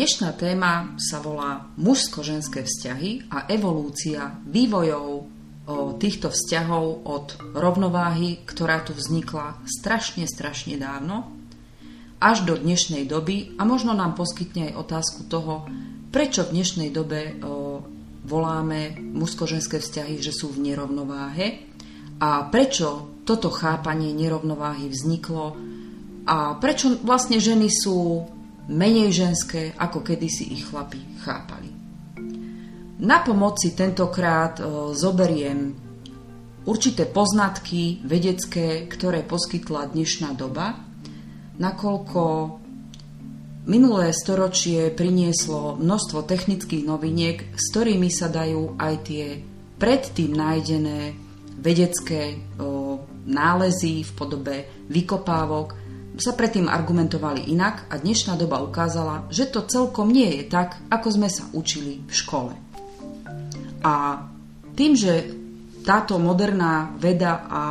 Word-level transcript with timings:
Dnešná 0.00 0.32
téma 0.32 0.96
sa 0.96 1.20
volá 1.20 1.68
mužsko-ženské 1.76 2.64
vzťahy 2.64 3.28
a 3.28 3.44
evolúcia 3.52 4.32
vývojov 4.48 5.28
týchto 6.00 6.32
vzťahov 6.32 7.04
od 7.04 7.36
rovnováhy, 7.52 8.40
ktorá 8.48 8.80
tu 8.80 8.96
vznikla 8.96 9.60
strašne, 9.68 10.24
strašne 10.24 10.80
dávno, 10.80 11.28
až 12.16 12.48
do 12.48 12.56
dnešnej 12.56 13.04
doby 13.04 13.52
a 13.60 13.68
možno 13.68 13.92
nám 13.92 14.16
poskytne 14.16 14.72
aj 14.72 14.88
otázku 14.88 15.28
toho, 15.28 15.68
prečo 16.08 16.48
v 16.48 16.56
dnešnej 16.56 16.88
dobe 16.96 17.36
voláme 18.24 18.96
mužsko-ženské 18.96 19.84
vzťahy, 19.84 20.16
že 20.16 20.32
sú 20.32 20.48
v 20.48 20.64
nerovnováhe 20.64 21.68
a 22.24 22.48
prečo 22.48 23.20
toto 23.28 23.52
chápanie 23.52 24.16
nerovnováhy 24.16 24.88
vzniklo 24.88 25.60
a 26.24 26.56
prečo 26.56 26.96
vlastne 27.04 27.36
ženy 27.36 27.68
sú 27.68 28.24
menej 28.70 29.10
ženské, 29.10 29.74
ako 29.74 30.06
kedysi 30.06 30.54
ich 30.54 30.70
chlapi 30.70 31.02
chápali. 31.26 31.70
Na 33.00 33.18
pomoci 33.24 33.74
tentokrát 33.74 34.60
e, 34.60 34.64
zoberiem 34.94 35.74
určité 36.68 37.08
poznatky 37.08 38.04
vedecké, 38.06 38.86
ktoré 38.86 39.26
poskytla 39.26 39.90
dnešná 39.90 40.36
doba, 40.36 40.78
nakoľko 41.56 42.22
minulé 43.66 44.12
storočie 44.12 44.92
prinieslo 44.92 45.80
množstvo 45.80 46.24
technických 46.28 46.84
noviniek, 46.84 47.38
s 47.56 47.64
ktorými 47.72 48.08
sa 48.12 48.28
dajú 48.28 48.76
aj 48.76 48.94
tie 49.04 49.24
predtým 49.80 50.36
nájdené 50.36 51.16
vedecké 51.60 52.36
o, 52.56 53.00
nálezy 53.24 54.04
v 54.04 54.10
podobe 54.16 54.56
vykopávok 54.88 55.79
sa 56.20 56.36
predtým 56.36 56.68
argumentovali 56.68 57.48
inak 57.48 57.88
a 57.88 57.96
dnešná 57.96 58.36
doba 58.36 58.60
ukázala, 58.60 59.26
že 59.32 59.48
to 59.48 59.64
celkom 59.64 60.12
nie 60.12 60.40
je 60.40 60.44
tak, 60.52 60.76
ako 60.92 61.08
sme 61.10 61.28
sa 61.32 61.48
učili 61.56 62.04
v 62.04 62.12
škole. 62.12 62.52
A 63.80 64.24
tým, 64.76 64.92
že 64.94 65.32
táto 65.82 66.20
moderná 66.20 66.92
veda 67.00 67.32
a 67.48 67.62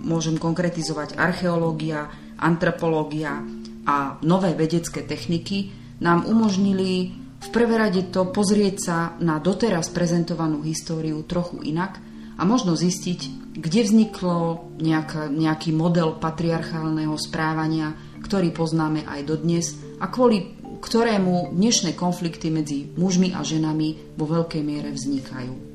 môžem 0.00 0.40
konkretizovať 0.40 1.20
archeológia, 1.20 2.08
antropológia 2.40 3.44
a 3.84 4.16
nové 4.24 4.56
vedecké 4.56 5.04
techniky 5.04 5.70
nám 6.00 6.24
umožnili 6.24 7.12
v 7.38 7.48
prvé 7.54 7.78
rade 7.78 8.10
to 8.10 8.26
pozrieť 8.34 8.76
sa 8.82 8.98
na 9.22 9.38
doteraz 9.38 9.94
prezentovanú 9.94 10.58
históriu 10.66 11.22
trochu 11.22 11.62
inak 11.62 12.02
a 12.38 12.42
možno 12.46 12.78
zistiť, 12.78 13.52
kde 13.58 13.80
vzniklo 13.82 14.70
nejaká, 14.78 15.26
nejaký 15.26 15.74
model 15.74 16.16
patriarchálneho 16.22 17.18
správania, 17.18 17.98
ktorý 18.22 18.54
poznáme 18.54 19.02
aj 19.02 19.20
dodnes 19.26 19.74
a 19.98 20.06
kvôli 20.06 20.54
ktorému 20.78 21.58
dnešné 21.58 21.98
konflikty 21.98 22.54
medzi 22.54 22.86
mužmi 22.94 23.34
a 23.34 23.42
ženami 23.42 24.14
vo 24.14 24.30
veľkej 24.30 24.62
miere 24.62 24.94
vznikajú. 24.94 25.67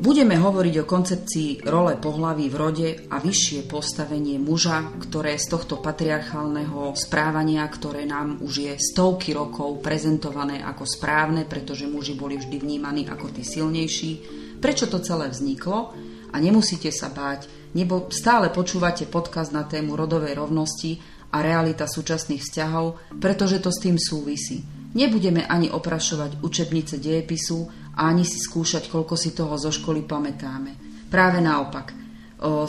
Budeme 0.00 0.32
hovoriť 0.32 0.74
o 0.80 0.88
koncepcii 0.88 1.68
role 1.68 2.00
pohlaví 2.00 2.48
v 2.48 2.56
rode 2.56 2.88
a 3.12 3.20
vyššie 3.20 3.68
postavenie 3.68 4.40
muža, 4.40 4.96
ktoré 4.96 5.36
z 5.36 5.52
tohto 5.52 5.76
patriarchálneho 5.76 6.96
správania, 6.96 7.68
ktoré 7.68 8.08
nám 8.08 8.40
už 8.40 8.64
je 8.64 8.74
stovky 8.80 9.36
rokov 9.36 9.84
prezentované 9.84 10.64
ako 10.64 10.88
správne, 10.88 11.44
pretože 11.44 11.84
muži 11.84 12.16
boli 12.16 12.40
vždy 12.40 12.56
vnímaní 12.56 13.12
ako 13.12 13.28
tí 13.28 13.44
silnejší, 13.44 14.10
prečo 14.56 14.88
to 14.88 15.04
celé 15.04 15.28
vzniklo 15.28 15.92
a 16.32 16.36
nemusíte 16.40 16.88
sa 16.88 17.12
báť, 17.12 17.52
nebo 17.76 18.08
stále 18.08 18.48
počúvate 18.48 19.04
podkaz 19.04 19.52
na 19.52 19.68
tému 19.68 20.00
rodovej 20.00 20.32
rovnosti 20.32 20.96
a 21.28 21.44
realita 21.44 21.84
súčasných 21.84 22.40
vzťahov, 22.40 23.20
pretože 23.20 23.60
to 23.60 23.68
s 23.68 23.84
tým 23.84 24.00
súvisí. 24.00 24.64
Nebudeme 24.96 25.44
ani 25.44 25.68
oprašovať 25.68 26.40
učebnice 26.40 26.96
dejepisu 26.96 27.79
a 27.96 28.10
ani 28.10 28.22
si 28.22 28.38
skúšať, 28.38 28.90
koľko 28.92 29.14
si 29.18 29.34
toho 29.34 29.54
zo 29.58 29.74
školy 29.74 30.06
pamätáme. 30.06 30.76
Práve 31.10 31.42
naopak. 31.42 31.92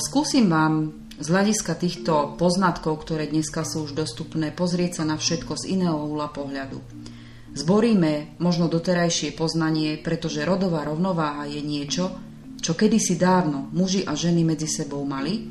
Skúsim 0.02 0.50
vám 0.50 0.92
z 1.22 1.28
hľadiska 1.30 1.78
týchto 1.78 2.36
poznatkov, 2.36 3.06
ktoré 3.06 3.30
dneska 3.30 3.62
sú 3.62 3.86
už 3.86 3.94
dostupné, 3.94 4.50
pozrieť 4.50 5.02
sa 5.02 5.04
na 5.06 5.16
všetko 5.22 5.54
z 5.54 5.78
iného 5.78 5.94
uhla 5.94 6.34
pohľadu. 6.34 6.82
Zboríme 7.52 8.42
možno 8.42 8.72
doterajšie 8.72 9.38
poznanie, 9.38 10.00
pretože 10.02 10.48
rodová 10.48 10.88
rovnováha 10.88 11.46
je 11.46 11.62
niečo, 11.62 12.10
čo 12.58 12.74
kedysi 12.74 13.20
dávno 13.20 13.70
muži 13.76 14.08
a 14.08 14.18
ženy 14.18 14.42
medzi 14.42 14.66
sebou 14.66 15.06
mali, 15.06 15.46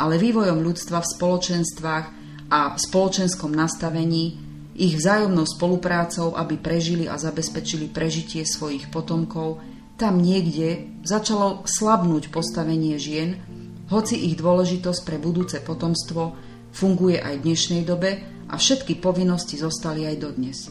ale 0.00 0.16
vývojom 0.16 0.62
ľudstva 0.64 1.04
v 1.04 1.10
spoločenstvách 1.16 2.06
a 2.50 2.60
v 2.74 2.78
spoločenskom 2.80 3.52
nastavení 3.52 4.49
ich 4.74 4.94
vzájomnou 4.96 5.44
spoluprácou, 5.44 6.34
aby 6.38 6.56
prežili 6.56 7.10
a 7.10 7.18
zabezpečili 7.18 7.90
prežitie 7.90 8.46
svojich 8.46 8.88
potomkov, 8.88 9.60
tam 10.00 10.22
niekde 10.22 10.88
začalo 11.04 11.68
slabnúť 11.68 12.32
postavenie 12.32 12.96
žien, 12.96 13.36
hoci 13.90 14.16
ich 14.16 14.38
dôležitosť 14.38 15.00
pre 15.04 15.18
budúce 15.18 15.60
potomstvo 15.60 16.32
funguje 16.70 17.18
aj 17.18 17.42
v 17.42 17.44
dnešnej 17.50 17.82
dobe 17.82 18.10
a 18.48 18.54
všetky 18.54 19.02
povinnosti 19.02 19.58
zostali 19.58 20.06
aj 20.06 20.16
dodnes. 20.16 20.70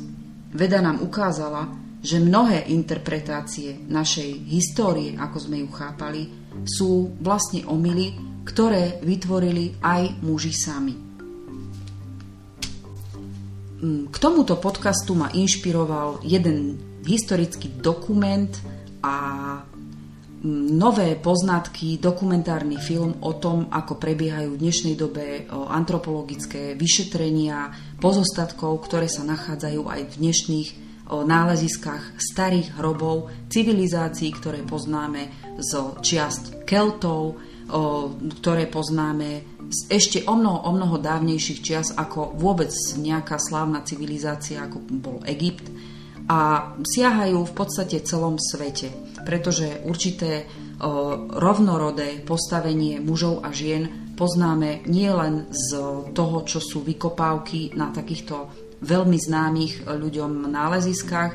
Veda 0.55 0.79
nám 0.81 1.03
ukázala, 1.03 1.69
že 1.99 2.23
mnohé 2.23 2.71
interpretácie 2.71 3.75
našej 3.91 4.47
histórie, 4.47 5.19
ako 5.19 5.37
sme 5.37 5.61
ju 5.61 5.69
chápali, 5.69 6.21
sú 6.63 7.11
vlastne 7.19 7.67
omily, 7.67 8.15
ktoré 8.47 9.03
vytvorili 9.03 9.77
aj 9.83 10.23
muži 10.23 10.55
sami. 10.55 11.08
Mm, 13.79 14.11
k 14.11 14.17
tomuto 14.19 14.59
podcastu 14.59 15.15
ma 15.15 15.31
inšpiroval 15.31 16.19
jeden 16.27 16.75
historický 17.07 17.71
dokument 17.79 18.51
a 18.99 19.15
mm, 20.43 20.75
nové 20.75 21.15
poznatky, 21.15 21.95
dokumentárny 21.95 22.75
film 22.75 23.23
o 23.23 23.39
tom, 23.39 23.71
ako 23.71 23.95
prebiehajú 23.95 24.59
v 24.59 24.61
dnešnej 24.67 24.95
dobe 24.99 25.47
antropologické 25.47 26.75
vyšetrenia 26.75 27.71
pozostatkov, 28.03 28.83
ktoré 28.83 29.07
sa 29.07 29.23
nachádzajú 29.23 29.87
aj 29.87 30.01
v 30.11 30.13
dnešných 30.27 30.69
náleziskách 31.09 32.21
starých 32.21 32.77
hrobov 32.77 33.33
civilizácií, 33.49 34.29
ktoré 34.29 34.61
poznáme 34.61 35.55
zo 35.57 35.97
čiast 36.03 36.67
Keltov, 36.69 37.39
ktoré 38.41 38.65
poznáme 38.65 39.45
z 39.69 39.79
ešte 39.93 40.19
o 40.25 40.33
mnoho, 40.33 40.65
o 40.65 40.71
mnoho 40.73 40.97
dávnejších 40.97 41.59
čias 41.61 41.93
ako 41.93 42.33
vôbec 42.33 42.73
nejaká 42.97 43.37
slávna 43.37 43.85
civilizácia, 43.85 44.65
ako 44.65 44.81
bol 44.89 45.17
Egypt. 45.29 45.69
A 46.29 46.73
siahajú 46.81 47.41
v 47.41 47.53
podstate 47.57 48.05
celom 48.05 48.37
svete, 48.37 48.89
pretože 49.25 49.81
určité 49.85 50.45
rovnorodé 51.37 52.21
postavenie 52.21 53.01
mužov 53.01 53.41
a 53.41 53.49
žien 53.49 54.13
poznáme 54.15 54.85
nielen 54.87 55.49
z 55.51 55.69
toho, 56.13 56.37
čo 56.45 56.61
sú 56.61 56.85
vykopávky 56.85 57.73
na 57.75 57.91
takýchto 57.91 58.49
veľmi 58.79 59.17
známych 59.19 59.89
ľuďom 59.89 60.47
náleziskách, 60.47 61.31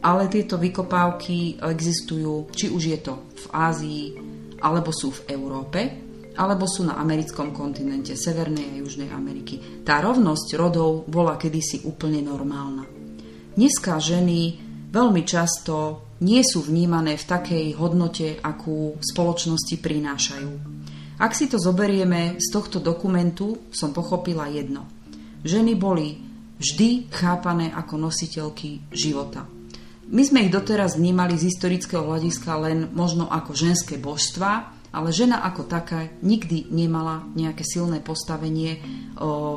ale 0.00 0.30
tieto 0.32 0.56
vykopávky 0.56 1.60
existujú, 1.60 2.48
či 2.54 2.70
už 2.70 2.82
je 2.86 2.98
to 3.02 3.14
v 3.18 3.46
Ázii, 3.52 4.04
alebo 4.60 4.90
sú 4.92 5.12
v 5.12 5.36
Európe, 5.36 5.80
alebo 6.36 6.68
sú 6.68 6.84
na 6.84 7.00
americkom 7.00 7.56
kontinente, 7.56 8.12
Severnej 8.12 8.76
a 8.76 8.78
Južnej 8.84 9.08
Ameriky. 9.08 9.82
Tá 9.82 10.04
rovnosť 10.04 10.48
rodov 10.60 11.08
bola 11.08 11.40
kedysi 11.40 11.88
úplne 11.88 12.20
normálna. 12.20 12.84
Dneska 13.56 13.96
ženy 13.96 14.60
veľmi 14.92 15.24
často 15.24 16.04
nie 16.20 16.44
sú 16.44 16.64
vnímané 16.64 17.16
v 17.16 17.28
takej 17.28 17.66
hodnote, 17.80 18.40
akú 18.40 19.00
spoločnosti 19.00 19.76
prinášajú. 19.80 20.52
Ak 21.16 21.32
si 21.32 21.48
to 21.48 21.56
zoberieme 21.56 22.36
z 22.36 22.46
tohto 22.52 22.76
dokumentu, 22.84 23.72
som 23.72 23.96
pochopila 23.96 24.52
jedno. 24.52 24.84
Ženy 25.40 25.72
boli 25.80 26.20
vždy 26.60 27.08
chápané 27.08 27.72
ako 27.72 27.96
nositeľky 27.96 28.92
života. 28.92 29.55
My 30.06 30.22
sme 30.22 30.46
ich 30.46 30.54
doteraz 30.54 30.94
vnímali 30.94 31.34
z 31.34 31.50
historického 31.50 32.06
hľadiska 32.06 32.50
len 32.62 32.90
možno 32.94 33.26
ako 33.26 33.58
ženské 33.58 33.98
božstva, 33.98 34.70
ale 34.94 35.08
žena 35.10 35.42
ako 35.42 35.66
taká 35.66 36.08
nikdy 36.22 36.70
nemala 36.70 37.26
nejaké 37.34 37.66
silné 37.66 37.98
postavenie 38.00 38.80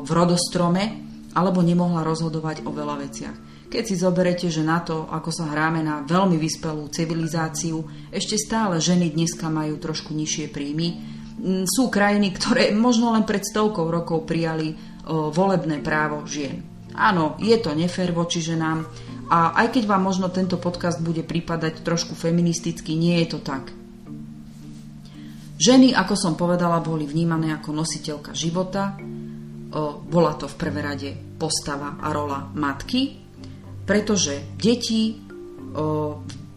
v 0.03 0.09
rodostrome 0.09 1.05
alebo 1.37 1.61
nemohla 1.61 2.01
rozhodovať 2.01 2.65
o 2.65 2.73
veľa 2.73 2.95
veciach. 3.05 3.37
Keď 3.69 3.83
si 3.85 3.95
zoberete, 4.01 4.49
že 4.49 4.65
na 4.65 4.81
to, 4.81 5.05
ako 5.05 5.29
sa 5.29 5.45
hráme 5.53 5.85
na 5.85 6.01
veľmi 6.01 6.41
vyspelú 6.41 6.89
civilizáciu, 6.89 7.85
ešte 8.09 8.33
stále 8.33 8.81
ženy 8.81 9.13
dneska 9.13 9.45
majú 9.45 9.77
trošku 9.77 10.17
nižšie 10.17 10.49
príjmy, 10.49 11.19
Mm, 11.39 11.63
sú 11.63 11.87
krajiny, 11.87 12.35
ktoré 12.35 12.75
možno 12.75 13.15
len 13.15 13.23
pred 13.23 13.47
stovkou 13.47 13.87
rokov 13.87 14.27
prijali 14.27 14.75
volebné 15.09 15.81
právo 15.81 16.21
žien. 16.27 16.61
Áno, 16.93 17.39
je 17.39 17.55
to 17.57 17.73
nefér 17.73 18.11
voči 18.11 18.43
ženám 18.43 18.85
a 19.29 19.53
aj 19.61 19.77
keď 19.77 19.83
vám 19.85 20.01
možno 20.01 20.33
tento 20.33 20.57
podcast 20.57 20.97
bude 20.99 21.21
prípadať 21.21 21.85
trošku 21.85 22.17
feministicky, 22.17 22.97
nie 22.97 23.21
je 23.21 23.37
to 23.37 23.39
tak. 23.45 23.69
Ženy, 25.59 25.93
ako 25.93 26.15
som 26.17 26.33
povedala, 26.33 26.81
boli 26.81 27.05
vnímané 27.05 27.53
ako 27.53 27.77
nositeľka 27.77 28.33
života 28.33 28.97
bola 30.09 30.33
to 30.33 30.49
v 30.49 30.55
prvé 30.57 30.81
rade 30.81 31.09
postava 31.37 32.01
a 32.01 32.09
rola 32.09 32.49
matky, 32.57 33.21
pretože 33.85 34.57
deti 34.57 35.13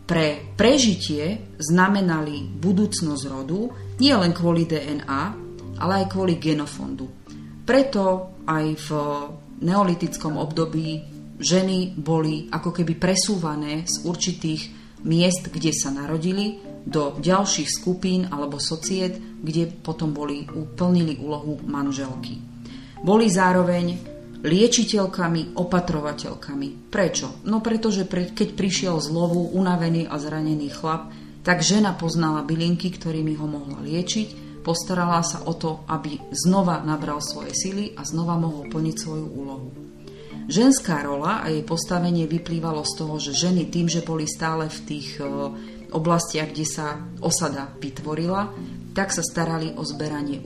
pre 0.08 0.26
prežitie 0.56 1.52
znamenali 1.60 2.48
budúcnosť 2.56 3.24
rodu 3.28 3.69
nie 4.00 4.16
len 4.16 4.32
kvôli 4.32 4.64
DNA, 4.64 5.22
ale 5.76 5.92
aj 6.00 6.06
kvôli 6.08 6.40
genofondu. 6.40 7.04
Preto 7.69 8.32
aj 8.48 8.66
v 8.80 8.88
neolitickom 9.60 10.40
období 10.40 11.11
ženy 11.42 11.98
boli 11.98 12.46
ako 12.48 12.70
keby 12.70 12.94
presúvané 12.96 13.84
z 13.84 14.06
určitých 14.06 14.62
miest, 15.02 15.50
kde 15.50 15.74
sa 15.74 15.90
narodili, 15.90 16.62
do 16.82 17.14
ďalších 17.18 17.68
skupín 17.70 18.26
alebo 18.30 18.58
societ, 18.58 19.18
kde 19.18 19.70
potom 19.70 20.10
boli 20.10 20.46
uplnili 20.50 21.18
úlohu 21.18 21.62
manželky. 21.62 22.38
Boli 23.02 23.30
zároveň 23.30 23.98
liečiteľkami, 24.42 25.54
opatrovateľkami. 25.54 26.90
Prečo? 26.90 27.42
No 27.46 27.62
pretože 27.62 28.06
keď 28.10 28.48
prišiel 28.58 28.98
z 28.98 29.08
lovu 29.14 29.54
unavený 29.54 30.10
a 30.10 30.18
zranený 30.18 30.74
chlap, 30.74 31.14
tak 31.42 31.62
žena 31.62 31.94
poznala 31.94 32.46
bylinky, 32.46 32.90
ktorými 32.90 33.34
ho 33.38 33.46
mohla 33.46 33.82
liečiť, 33.82 34.62
postarala 34.62 35.22
sa 35.26 35.42
o 35.46 35.54
to, 35.58 35.82
aby 35.90 36.18
znova 36.30 36.82
nabral 36.86 37.18
svoje 37.18 37.50
sily 37.54 37.94
a 37.98 38.06
znova 38.06 38.38
mohol 38.38 38.70
plniť 38.70 38.96
svoju 38.98 39.26
úlohu. 39.26 39.91
Ženská 40.50 41.06
rola 41.06 41.42
a 41.42 41.50
jej 41.50 41.62
postavenie 41.62 42.26
vyplývalo 42.26 42.82
z 42.82 42.92
toho, 42.98 43.14
že 43.22 43.32
ženy 43.36 43.70
tým, 43.70 43.86
že 43.86 44.02
boli 44.02 44.26
stále 44.26 44.66
v 44.66 44.78
tých 44.82 45.18
e, 45.18 45.26
oblastiach, 45.94 46.50
kde 46.50 46.66
sa 46.66 46.86
osada 47.22 47.70
vytvorila, 47.78 48.50
tak 48.92 49.08
sa 49.08 49.24
starali 49.24 49.72
o 49.72 49.82
zberanie 49.86 50.44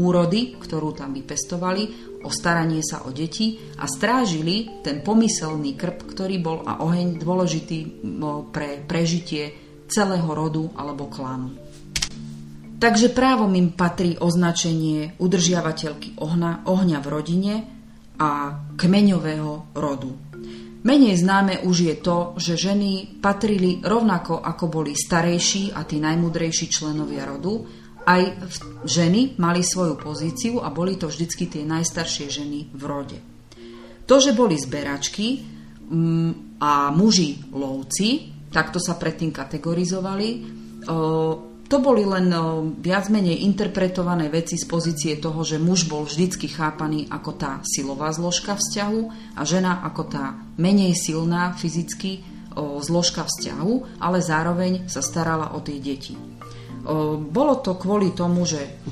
úrody, 0.00 0.56
ktorú 0.56 0.96
tam 0.96 1.12
vypestovali, 1.12 2.16
o 2.24 2.30
staranie 2.32 2.80
sa 2.80 3.04
o 3.04 3.12
deti 3.12 3.60
a 3.76 3.84
strážili 3.84 4.80
ten 4.80 5.04
pomyselný 5.04 5.76
krp, 5.76 6.08
ktorý 6.08 6.36
bol 6.40 6.64
a 6.64 6.80
oheň 6.80 7.20
dôležitý 7.20 8.00
pre 8.48 8.80
prežitie 8.84 9.52
celého 9.92 10.28
rodu 10.28 10.72
alebo 10.72 11.12
klánu. 11.12 11.52
Takže 12.80 13.12
právom 13.12 13.52
im 13.52 13.76
patrí 13.76 14.16
označenie 14.16 15.20
udržiavateľky 15.20 16.16
ohňa, 16.16 16.64
ohňa 16.64 16.98
v 17.04 17.08
rodine 17.12 17.54
a 18.20 18.52
kmeňového 18.76 19.72
rodu. 19.72 20.12
Menej 20.80 21.20
známe 21.20 21.64
už 21.64 21.76
je 21.92 21.96
to, 22.00 22.18
že 22.40 22.56
ženy 22.56 23.20
patrili 23.20 23.84
rovnako 23.84 24.40
ako 24.40 24.64
boli 24.68 24.96
starejší 24.96 25.76
a 25.76 25.84
tí 25.84 26.00
najmudrejší 26.00 26.72
členovia 26.72 27.28
rodu, 27.28 27.68
aj 28.04 28.48
ženy 28.88 29.36
mali 29.36 29.60
svoju 29.60 30.00
pozíciu 30.00 30.64
a 30.64 30.72
boli 30.72 30.96
to 30.96 31.12
vždycky 31.12 31.52
tie 31.52 31.68
najstaršie 31.68 32.32
ženy 32.32 32.72
v 32.72 32.82
rode. 32.88 33.18
To, 34.08 34.16
že 34.16 34.32
boli 34.32 34.56
zberačky 34.56 35.44
mm, 35.84 36.60
a 36.64 36.88
muži 36.96 37.44
lovci, 37.52 38.32
takto 38.48 38.80
sa 38.80 38.96
predtým 38.96 39.30
kategorizovali, 39.30 40.28
to 41.70 41.78
boli 41.78 42.02
len 42.02 42.34
viac 42.82 43.06
menej 43.06 43.46
interpretované 43.46 44.26
veci 44.26 44.58
z 44.58 44.66
pozície 44.66 45.14
toho, 45.22 45.46
že 45.46 45.62
muž 45.62 45.86
bol 45.86 46.02
vždycky 46.02 46.50
chápaný 46.50 47.06
ako 47.06 47.30
tá 47.38 47.62
silová 47.62 48.10
zložka 48.10 48.58
vzťahu 48.58 49.00
a 49.38 49.42
žena 49.46 49.78
ako 49.86 50.02
tá 50.10 50.34
menej 50.58 50.98
silná 50.98 51.54
fyzicky 51.54 52.26
zložka 52.58 53.22
vzťahu, 53.22 54.02
ale 54.02 54.18
zároveň 54.18 54.90
sa 54.90 54.98
starala 54.98 55.54
o 55.54 55.62
tie 55.62 55.78
deti. 55.78 56.18
Bolo 57.30 57.54
to 57.62 57.78
kvôli 57.78 58.10
tomu, 58.18 58.42
že 58.42 58.82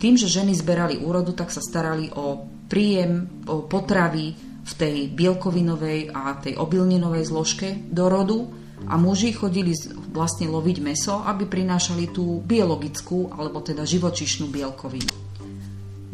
tým, 0.00 0.16
že 0.16 0.32
ženy 0.32 0.56
zberali 0.56 1.04
úrodu, 1.04 1.36
tak 1.36 1.52
sa 1.52 1.60
starali 1.60 2.08
o 2.16 2.40
príjem 2.64 3.44
potravy 3.68 4.32
v 4.64 4.72
tej 4.72 5.12
bielkovinovej 5.12 6.08
a 6.16 6.40
tej 6.40 6.56
obilninovej 6.56 7.28
zložke 7.28 7.84
do 7.92 8.08
rodu 8.08 8.63
a 8.84 8.94
muži 8.98 9.32
chodili 9.32 9.72
vlastne 10.12 10.50
loviť 10.50 10.76
meso, 10.84 11.22
aby 11.24 11.48
prinášali 11.48 12.12
tú 12.12 12.42
biologickú 12.44 13.32
alebo 13.32 13.64
teda 13.64 13.86
živočišnú 13.86 14.50
bielkovinu. 14.50 15.14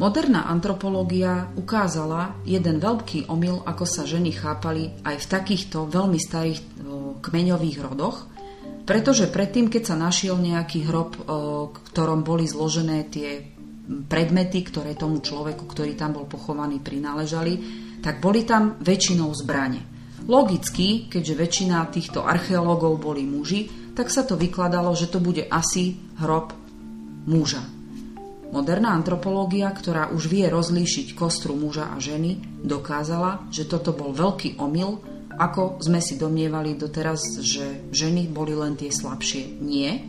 Moderná 0.01 0.49
antropológia 0.49 1.53
ukázala 1.53 2.41
jeden 2.41 2.81
veľký 2.81 3.29
omyl, 3.29 3.61
ako 3.61 3.85
sa 3.85 4.01
ženy 4.01 4.33
chápali 4.33 4.89
aj 5.05 5.15
v 5.21 5.29
takýchto 5.29 5.85
veľmi 5.85 6.17
starých 6.17 6.57
kmeňových 7.21 7.77
rodoch, 7.85 8.25
pretože 8.81 9.29
predtým, 9.29 9.69
keď 9.69 9.93
sa 9.93 9.95
našiel 10.01 10.41
nejaký 10.41 10.89
hrob, 10.89 11.21
v 11.21 11.79
ktorom 11.93 12.25
boli 12.25 12.49
zložené 12.49 13.13
tie 13.13 13.45
predmety, 13.85 14.65
ktoré 14.65 14.97
tomu 14.97 15.21
človeku, 15.21 15.69
ktorý 15.69 15.93
tam 15.93 16.17
bol 16.17 16.25
pochovaný, 16.25 16.81
prináležali, 16.81 17.53
tak 18.01 18.17
boli 18.17 18.41
tam 18.41 18.81
väčšinou 18.81 19.29
zbrane. 19.37 19.90
Logicky, 20.29 21.09
keďže 21.09 21.33
väčšina 21.37 21.87
týchto 21.89 22.21
archeológov 22.25 23.01
boli 23.01 23.25
muži, 23.25 23.93
tak 23.97 24.13
sa 24.13 24.25
to 24.25 24.37
vykladalo, 24.37 24.93
že 24.93 25.09
to 25.09 25.17
bude 25.17 25.45
asi 25.49 25.97
hrob 26.21 26.53
muža. 27.25 27.61
Moderná 28.51 28.91
antropológia, 28.93 29.71
ktorá 29.71 30.11
už 30.11 30.27
vie 30.27 30.45
rozlíšiť 30.51 31.15
kostru 31.15 31.55
muža 31.55 31.87
a 31.93 31.97
ženy, 32.03 32.43
dokázala, 32.61 33.47
že 33.47 33.63
toto 33.63 33.95
bol 33.95 34.11
veľký 34.11 34.59
omyl 34.59 34.99
ako 35.41 35.81
sme 35.81 35.97
si 36.03 36.21
domnievali 36.21 36.77
doteraz, 36.77 37.41
že 37.41 37.89
ženy 37.89 38.29
boli 38.29 38.53
len 38.53 38.75
tie 38.75 38.93
slabšie. 38.93 39.57
Nie. 39.57 40.03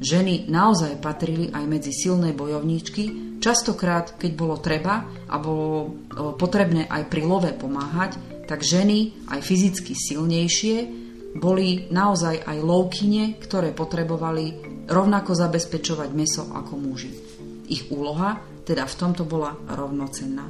Ženy 0.00 0.48
naozaj 0.48 1.00
patrili 1.04 1.52
aj 1.52 1.64
medzi 1.68 1.92
silné 1.92 2.32
bojovníčky, 2.32 3.36
častokrát, 3.44 4.16
keď 4.16 4.32
bolo 4.32 4.56
treba 4.60 5.04
a 5.28 5.36
bolo 5.36 5.96
potrebné 6.40 6.88
aj 6.88 7.08
pri 7.12 7.22
love 7.28 7.50
pomáhať, 7.56 8.16
tak 8.44 8.60
ženy, 8.60 9.28
aj 9.32 9.40
fyzicky 9.40 9.92
silnejšie, 9.96 10.76
boli 11.34 11.90
naozaj 11.90 12.46
aj 12.46 12.58
lovkyne, 12.62 13.40
ktoré 13.42 13.74
potrebovali 13.74 14.54
rovnako 14.86 15.34
zabezpečovať 15.34 16.08
meso 16.14 16.46
ako 16.46 16.78
muži. 16.78 17.10
Ich 17.66 17.90
úloha 17.90 18.38
teda 18.64 18.88
v 18.88 18.94
tomto 18.96 19.28
bola 19.28 19.52
rovnocenná. 19.68 20.46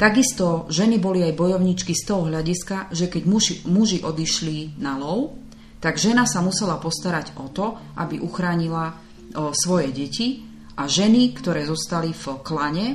Takisto 0.00 0.64
ženy 0.72 0.96
boli 0.96 1.20
aj 1.20 1.36
bojovničky 1.36 1.92
z 1.92 2.02
toho 2.08 2.24
hľadiska, 2.24 2.88
že 2.88 3.12
keď 3.12 3.22
muži, 3.28 3.54
muži 3.68 3.98
odišli 4.00 4.80
na 4.80 4.96
lov, 4.96 5.36
tak 5.76 6.00
žena 6.00 6.24
sa 6.24 6.40
musela 6.40 6.80
postarať 6.80 7.36
o 7.36 7.52
to, 7.52 7.76
aby 8.00 8.16
uchránila 8.16 8.96
o, 8.96 9.52
svoje 9.52 9.92
deti 9.92 10.40
a 10.80 10.88
ženy, 10.88 11.36
ktoré 11.36 11.68
zostali 11.68 12.16
v 12.16 12.24
klane, 12.40 12.86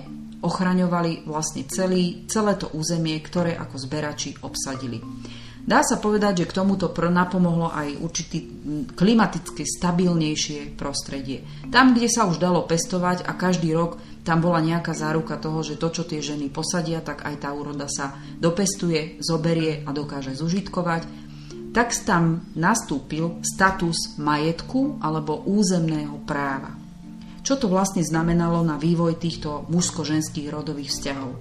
ochraňovali 0.45 1.25
vlastne 1.25 1.65
celý, 1.65 2.29
celé 2.29 2.53
to 2.55 2.69
územie, 2.77 3.17
ktoré 3.19 3.57
ako 3.57 3.75
zberači 3.81 4.37
obsadili. 4.45 5.01
Dá 5.65 5.81
sa 5.81 5.97
povedať, 5.97 6.45
že 6.45 6.49
k 6.53 6.61
tomuto 6.61 6.93
napomohlo 6.93 7.73
aj 7.73 7.97
určitý 7.97 8.45
klimaticky 8.93 9.65
stabilnejšie 9.65 10.77
prostredie. 10.77 11.41
Tam, 11.73 11.97
kde 11.97 12.05
sa 12.05 12.29
už 12.29 12.37
dalo 12.37 12.69
pestovať 12.69 13.25
a 13.25 13.33
každý 13.33 13.73
rok 13.73 13.97
tam 14.21 14.45
bola 14.45 14.61
nejaká 14.61 14.93
záruka 14.93 15.41
toho, 15.41 15.65
že 15.65 15.81
to, 15.81 15.89
čo 15.89 16.05
tie 16.05 16.21
ženy 16.21 16.53
posadia, 16.53 17.01
tak 17.01 17.25
aj 17.25 17.41
tá 17.41 17.49
úroda 17.49 17.89
sa 17.89 18.13
dopestuje, 18.37 19.17
zoberie 19.25 19.81
a 19.81 19.89
dokáže 19.89 20.37
zužitkovať, 20.37 21.25
tak 21.73 21.89
tam 22.05 22.45
nastúpil 22.53 23.41
status 23.41 24.21
majetku 24.21 25.01
alebo 25.01 25.49
územného 25.49 26.21
práva. 26.29 26.84
Čo 27.45 27.61
to 27.61 27.69
vlastne 27.69 28.01
znamenalo 28.01 28.65
na 28.65 28.81
vývoj 28.81 29.21
týchto 29.21 29.69
mužsko-ženských 29.69 30.49
rodových 30.49 30.89
vzťahov? 30.89 31.31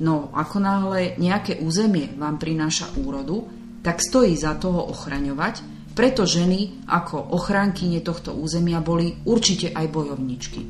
No, 0.00 0.32
ako 0.32 0.56
náhle 0.56 1.20
nejaké 1.20 1.60
územie 1.60 2.08
vám 2.16 2.40
prináša 2.40 2.88
úrodu, 2.96 3.44
tak 3.84 4.00
stojí 4.00 4.32
za 4.32 4.56
toho 4.56 4.80
ochraňovať, 4.88 5.60
preto 5.92 6.24
ženy 6.24 6.88
ako 6.88 7.36
ochránkyne 7.36 8.00
tohto 8.00 8.32
územia 8.32 8.80
boli 8.80 9.12
určite 9.28 9.76
aj 9.76 9.86
bojovničky. 9.92 10.60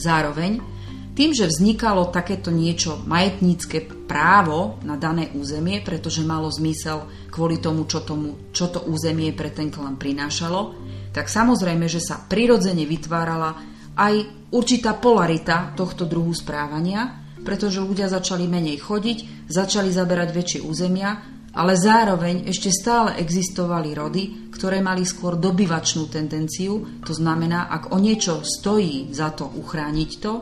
Zároveň, 0.00 0.64
tým, 1.12 1.36
že 1.36 1.50
vznikalo 1.50 2.08
takéto 2.08 2.48
niečo 2.48 3.04
majetnícke 3.04 4.08
právo 4.08 4.80
na 4.80 4.96
dané 4.96 5.28
územie, 5.36 5.84
pretože 5.84 6.24
malo 6.24 6.48
zmysel 6.48 7.04
kvôli 7.28 7.60
tomu, 7.60 7.84
čo, 7.84 8.00
tomu, 8.00 8.48
čo 8.48 8.72
to 8.72 8.80
územie 8.88 9.36
pre 9.36 9.52
ten 9.52 9.68
klan 9.68 10.00
prinášalo, 10.00 10.72
tak 11.18 11.26
samozrejme, 11.26 11.90
že 11.90 11.98
sa 11.98 12.22
prirodzene 12.22 12.86
vytvárala 12.86 13.58
aj 13.98 14.14
určitá 14.54 14.94
polarita 14.94 15.74
tohto 15.74 16.06
druhu 16.06 16.30
správania, 16.30 17.26
pretože 17.42 17.82
ľudia 17.82 18.06
začali 18.06 18.46
menej 18.46 18.78
chodiť, 18.78 19.50
začali 19.50 19.90
zaberať 19.90 20.28
väčšie 20.30 20.60
územia 20.62 21.38
ale 21.58 21.74
zároveň 21.74 22.46
ešte 22.46 22.70
stále 22.70 23.18
existovali 23.18 23.90
rody, 23.90 24.52
ktoré 24.54 24.78
mali 24.78 25.02
skôr 25.02 25.34
dobyvačnú 25.34 26.06
tendenciu, 26.06 27.02
to 27.02 27.10
znamená, 27.10 27.66
ak 27.66 27.90
o 27.90 27.98
niečo 27.98 28.46
stojí 28.46 29.10
za 29.10 29.34
to 29.34 29.50
uchrániť 29.50 30.10
to, 30.22 30.32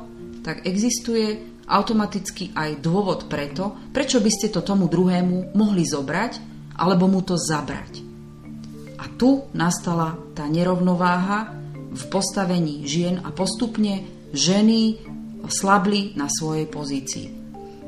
tak 0.45 0.69
existuje 0.69 1.57
automaticky 1.67 2.53
aj 2.53 2.85
dôvod 2.85 3.33
preto, 3.33 3.91
prečo 3.91 4.21
by 4.21 4.31
ste 4.31 4.53
to 4.53 4.61
tomu 4.63 4.87
druhému 4.93 5.57
mohli 5.57 5.83
zobrať 5.89 6.33
alebo 6.79 7.09
mu 7.11 7.25
to 7.25 7.35
zabrať. 7.35 8.06
Tu 9.17 9.49
nastala 9.57 10.17
tá 10.37 10.45
nerovnováha 10.45 11.57
v 11.89 12.03
postavení 12.13 12.85
žien 12.85 13.25
a 13.25 13.33
postupne 13.33 14.05
ženy 14.37 15.01
slabli 15.49 16.13
na 16.21 16.29
svojej 16.29 16.69
pozícii. 16.69 17.27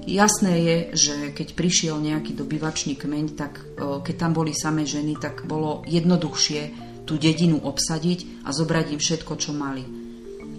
Jasné 0.08 0.54
je, 0.64 0.76
že 0.96 1.14
keď 1.36 1.52
prišiel 1.52 2.00
nejaký 2.00 2.32
dobyvačný 2.32 2.96
kmeň, 2.96 3.26
tak 3.36 3.60
keď 3.76 4.14
tam 4.16 4.32
boli 4.32 4.56
samé 4.56 4.88
ženy, 4.88 5.20
tak 5.20 5.44
bolo 5.44 5.84
jednoduchšie 5.84 6.88
tú 7.04 7.20
dedinu 7.20 7.60
obsadiť 7.60 8.48
a 8.48 8.52
zobrať 8.52 8.96
im 8.96 9.00
všetko, 9.00 9.32
čo 9.36 9.52
mali. 9.52 9.84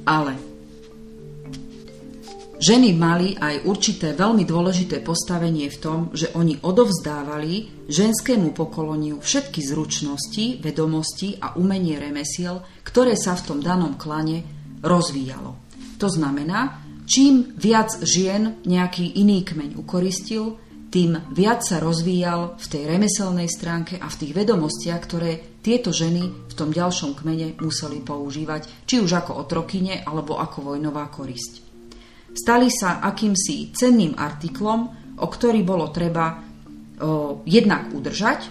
Ale 0.06 0.38
Ženy 2.60 2.92
mali 2.92 3.40
aj 3.40 3.64
určité 3.64 4.12
veľmi 4.12 4.44
dôležité 4.44 5.00
postavenie 5.00 5.72
v 5.72 5.80
tom, 5.80 6.00
že 6.12 6.28
oni 6.36 6.60
odovzdávali 6.60 7.88
ženskému 7.88 8.52
pokoloniu 8.52 9.24
všetky 9.24 9.64
zručnosti, 9.64 10.60
vedomosti 10.60 11.40
a 11.40 11.56
umenie 11.56 11.96
remesiel, 11.96 12.60
ktoré 12.84 13.16
sa 13.16 13.40
v 13.40 13.48
tom 13.48 13.60
danom 13.64 13.96
klane 13.96 14.44
rozvíjalo. 14.84 15.56
To 16.04 16.12
znamená, 16.12 16.84
čím 17.08 17.56
viac 17.56 17.96
žien 18.04 18.60
nejaký 18.68 19.08
iný 19.08 19.48
kmeň 19.48 19.80
ukoristil, 19.80 20.60
tým 20.92 21.16
viac 21.32 21.64
sa 21.64 21.80
rozvíjal 21.80 22.60
v 22.60 22.66
tej 22.68 22.84
remeselnej 22.92 23.48
stránke 23.48 23.96
a 24.04 24.12
v 24.12 24.20
tých 24.20 24.36
vedomostiach, 24.36 25.00
ktoré 25.08 25.64
tieto 25.64 25.96
ženy 25.96 26.52
v 26.52 26.54
tom 26.60 26.76
ďalšom 26.76 27.24
kmene 27.24 27.56
museli 27.64 28.04
používať, 28.04 28.84
či 28.84 29.00
už 29.00 29.16
ako 29.16 29.48
otrokyne 29.48 30.04
alebo 30.04 30.36
ako 30.36 30.76
vojnová 30.76 31.08
korisť 31.08 31.69
stali 32.40 32.72
sa 32.72 33.04
akýmsi 33.04 33.76
cenným 33.76 34.16
artiklom, 34.16 34.80
o 35.20 35.28
ktorý 35.28 35.60
bolo 35.68 35.92
treba 35.92 36.40
o, 36.40 37.44
jednak 37.44 37.92
udržať, 37.92 38.48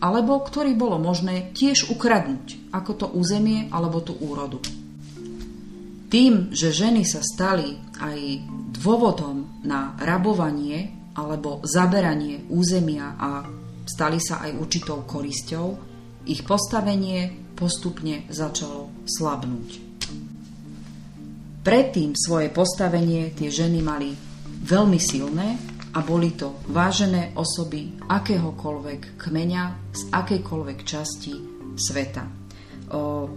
alebo 0.00 0.40
ktorý 0.40 0.72
bolo 0.72 0.96
možné 0.96 1.52
tiež 1.52 1.92
ukradnúť, 1.92 2.72
ako 2.72 2.92
to 2.96 3.06
územie 3.12 3.68
alebo 3.68 4.00
tú 4.00 4.16
úrodu. 4.16 4.56
Tým, 6.10 6.50
že 6.50 6.72
ženy 6.74 7.04
sa 7.04 7.20
stali 7.22 7.76
aj 8.00 8.18
dôvodom 8.80 9.62
na 9.62 9.94
rabovanie 10.00 11.12
alebo 11.14 11.60
zaberanie 11.62 12.48
územia 12.50 13.14
a 13.20 13.44
stali 13.84 14.18
sa 14.18 14.42
aj 14.42 14.56
určitou 14.56 15.04
korisťou, 15.04 15.66
ich 16.26 16.42
postavenie 16.42 17.52
postupne 17.54 18.24
začalo 18.32 19.04
slabnúť. 19.04 19.89
Predtým 21.60 22.16
svoje 22.16 22.48
postavenie 22.48 23.36
tie 23.36 23.52
ženy 23.52 23.84
mali 23.84 24.16
veľmi 24.64 24.96
silné 24.96 25.60
a 25.92 26.00
boli 26.00 26.32
to 26.32 26.56
vážené 26.72 27.36
osoby 27.36 28.00
akéhokoľvek 28.08 29.20
kmeňa 29.20 29.92
z 29.92 30.02
akejkoľvek 30.08 30.78
časti 30.88 31.34
sveta. 31.76 32.24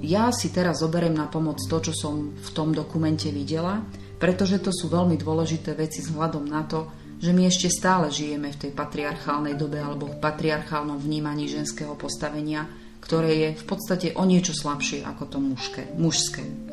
Ja 0.02 0.32
si 0.32 0.56
teraz 0.56 0.80
zoberiem 0.80 1.20
na 1.20 1.28
pomoc 1.28 1.60
to, 1.68 1.84
čo 1.84 1.94
som 1.94 2.32
v 2.32 2.50
tom 2.56 2.72
dokumente 2.72 3.28
videla, 3.28 3.84
pretože 4.18 4.64
to 4.64 4.72
sú 4.72 4.88
veľmi 4.88 5.20
dôležité 5.20 5.76
veci 5.76 6.00
vzhľadom 6.00 6.48
na 6.48 6.64
to, 6.64 6.88
že 7.20 7.36
my 7.36 7.44
ešte 7.52 7.68
stále 7.68 8.08
žijeme 8.08 8.56
v 8.56 8.62
tej 8.68 8.72
patriarchálnej 8.72 9.60
dobe 9.60 9.84
alebo 9.84 10.08
v 10.08 10.20
patriarchálnom 10.24 10.96
vnímaní 10.96 11.52
ženského 11.52 12.00
postavenia, 12.00 12.72
ktoré 13.04 13.32
je 13.36 13.50
v 13.60 13.64
podstate 13.68 14.08
o 14.16 14.24
niečo 14.24 14.56
slabšie 14.56 15.04
ako 15.04 15.24
to 15.28 15.38
mužské. 15.44 15.92
mužské. 16.00 16.73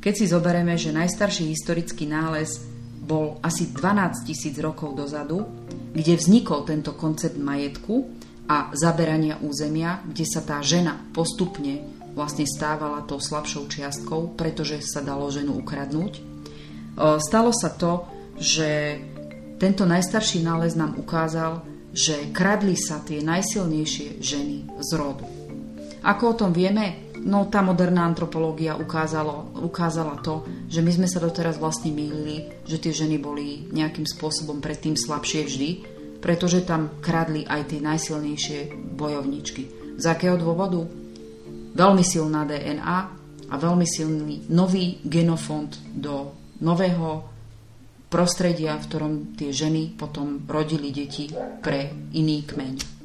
Keď 0.00 0.14
si 0.16 0.32
zoberieme, 0.32 0.80
že 0.80 0.96
najstarší 0.96 1.52
historický 1.52 2.08
nález 2.08 2.64
bol 3.04 3.36
asi 3.44 3.68
12 3.68 4.24
tisíc 4.24 4.56
rokov 4.56 4.96
dozadu, 4.96 5.44
kde 5.92 6.16
vznikol 6.16 6.64
tento 6.64 6.96
koncept 6.96 7.36
majetku 7.36 8.08
a 8.48 8.72
zaberania 8.72 9.36
územia, 9.44 10.00
kde 10.08 10.24
sa 10.24 10.40
tá 10.40 10.64
žena 10.64 10.96
postupne 11.12 11.84
vlastne 12.16 12.48
stávala 12.48 13.04
tou 13.04 13.20
slabšou 13.20 13.68
čiastkou, 13.68 14.34
pretože 14.40 14.80
sa 14.82 15.04
dalo 15.04 15.28
ženu 15.28 15.60
ukradnúť. 15.60 16.24
Stalo 17.20 17.52
sa 17.52 17.68
to, 17.70 18.08
že 18.40 18.98
tento 19.60 19.84
najstarší 19.84 20.40
nález 20.40 20.80
nám 20.80 20.96
ukázal, 20.96 21.60
že 21.92 22.32
kradli 22.32 22.72
sa 22.78 23.04
tie 23.04 23.20
najsilnejšie 23.20 24.22
ženy 24.22 24.80
z 24.80 24.90
rodu. 24.96 25.28
Ako 26.00 26.32
o 26.32 26.38
tom 26.38 26.56
vieme? 26.56 27.09
No 27.20 27.44
tá 27.52 27.60
moderná 27.60 28.08
antropológia 28.08 28.80
ukázalo, 28.80 29.52
ukázala 29.60 30.16
to, 30.24 30.48
že 30.72 30.80
my 30.80 30.88
sme 30.88 31.08
sa 31.08 31.20
doteraz 31.20 31.60
vlastne 31.60 31.92
mýlili, 31.92 32.48
že 32.64 32.80
tie 32.80 32.96
ženy 32.96 33.20
boli 33.20 33.68
nejakým 33.68 34.08
spôsobom 34.08 34.64
predtým 34.64 34.96
slabšie 34.96 35.44
vždy, 35.44 35.70
pretože 36.24 36.64
tam 36.64 36.88
kradli 37.04 37.44
aj 37.44 37.72
tie 37.72 37.80
najsilnejšie 37.80 38.58
bojovničky. 38.96 39.62
Z 40.00 40.04
akého 40.08 40.40
dôvodu? 40.40 40.84
Veľmi 41.76 42.04
silná 42.04 42.48
DNA 42.48 42.98
a 43.50 43.54
veľmi 43.56 43.84
silný 43.84 44.48
nový 44.48 45.00
genofond 45.04 45.76
do 45.92 46.32
nového 46.64 47.24
prostredia, 48.10 48.76
v 48.76 48.86
ktorom 48.88 49.12
tie 49.36 49.54
ženy 49.54 49.94
potom 49.94 50.44
rodili 50.48 50.90
deti 50.90 51.30
pre 51.62 52.10
iný 52.16 52.42
kmeň. 52.48 52.99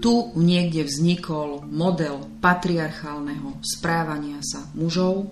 Tu 0.00 0.14
niekde 0.32 0.88
vznikol 0.88 1.68
model 1.68 2.24
patriarchálneho 2.40 3.60
správania 3.60 4.40
sa 4.40 4.64
mužov, 4.72 5.28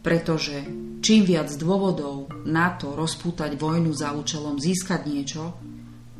pretože 0.00 0.64
čím 1.04 1.28
viac 1.28 1.52
dôvodov 1.60 2.32
na 2.48 2.72
to 2.72 2.96
rozpútať 2.96 3.60
vojnu 3.60 3.92
za 3.92 4.16
účelom 4.16 4.56
získať 4.56 5.00
niečo, 5.04 5.44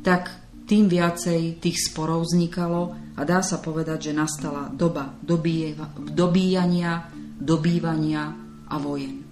tak 0.05 0.29
tým 0.69 0.85
viacej 0.85 1.57
tých 1.57 1.89
sporov 1.89 2.29
vznikalo 2.29 2.93
a 3.17 3.21
dá 3.25 3.41
sa 3.41 3.57
povedať, 3.57 4.13
že 4.13 4.13
nastala 4.13 4.69
doba 4.69 5.17
dobíjania, 5.25 7.09
dobývania 7.41 8.23
a 8.69 8.75
vojen. 8.77 9.25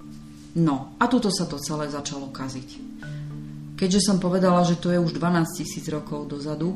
No 0.58 0.98
a 0.98 1.06
tuto 1.06 1.30
sa 1.30 1.46
to 1.46 1.62
celé 1.62 1.94
začalo 1.94 2.34
kaziť. 2.34 2.70
Keďže 3.78 4.02
som 4.02 4.18
povedala, 4.18 4.66
že 4.66 4.82
to 4.82 4.90
je 4.90 4.98
už 4.98 5.14
12 5.14 5.62
tisíc 5.62 5.86
rokov 5.94 6.26
dozadu, 6.26 6.74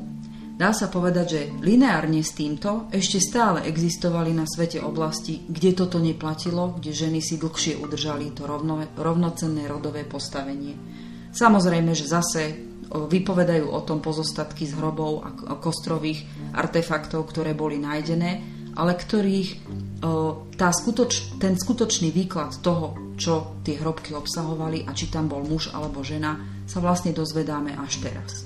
Dá 0.61 0.77
sa 0.77 0.93
povedať, 0.93 1.25
že 1.25 1.41
lineárne 1.65 2.21
s 2.21 2.37
týmto 2.37 2.85
ešte 2.93 3.17
stále 3.17 3.65
existovali 3.65 4.29
na 4.29 4.45
svete 4.45 4.77
oblasti, 4.77 5.41
kde 5.49 5.73
toto 5.73 5.97
neplatilo, 5.97 6.77
kde 6.77 6.93
ženy 6.93 7.17
si 7.17 7.41
dlhšie 7.41 7.81
udržali 7.81 8.29
to 8.37 8.45
rovno, 8.45 8.77
rovnocenné 8.93 9.65
rodové 9.65 10.05
postavenie. 10.05 10.77
Samozrejme, 11.33 11.97
že 11.97 12.05
zase 12.05 12.41
vypovedajú 12.93 13.73
o 13.73 13.81
tom 13.81 14.05
pozostatky 14.05 14.69
z 14.69 14.77
hrobov 14.77 15.25
a 15.25 15.57
kostrových 15.57 16.29
artefaktov, 16.53 17.25
ktoré 17.25 17.57
boli 17.57 17.81
nájdené, 17.81 18.31
ale 18.77 18.93
ktorých 18.93 19.65
tá 20.61 20.69
skutoč, 20.69 21.41
ten 21.41 21.57
skutočný 21.57 22.13
výklad 22.13 22.61
toho, 22.61 23.17
čo 23.17 23.57
tie 23.65 23.81
hrobky 23.81 24.13
obsahovali 24.13 24.85
a 24.85 24.93
či 24.93 25.09
tam 25.09 25.25
bol 25.25 25.41
muž 25.41 25.73
alebo 25.73 26.05
žena, 26.05 26.37
sa 26.69 26.77
vlastne 26.85 27.17
dozvedáme 27.17 27.73
až 27.81 27.97
teraz. 27.97 28.45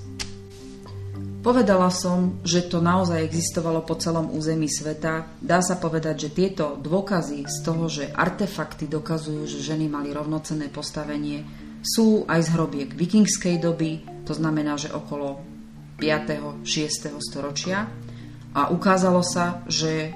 Povedala 1.46 1.94
som, 1.94 2.42
že 2.42 2.66
to 2.66 2.82
naozaj 2.82 3.22
existovalo 3.22 3.86
po 3.86 3.94
celom 3.94 4.34
území 4.34 4.66
sveta. 4.66 5.30
Dá 5.38 5.62
sa 5.62 5.78
povedať, 5.78 6.26
že 6.26 6.34
tieto 6.34 6.74
dôkazy 6.74 7.46
z 7.46 7.56
toho, 7.62 7.86
že 7.86 8.10
artefakty 8.10 8.90
dokazujú, 8.90 9.46
že 9.46 9.62
ženy 9.62 9.86
mali 9.86 10.10
rovnocenné 10.10 10.66
postavenie, 10.74 11.46
sú 11.86 12.26
aj 12.26 12.42
z 12.42 12.48
hrobiek 12.50 12.90
vikingskej 12.90 13.62
doby, 13.62 14.02
to 14.26 14.34
znamená, 14.34 14.74
že 14.74 14.90
okolo 14.90 15.38
5. 16.02 16.66
6. 16.66 17.14
storočia. 17.22 17.86
A 18.50 18.74
ukázalo 18.74 19.22
sa, 19.22 19.62
že 19.70 20.10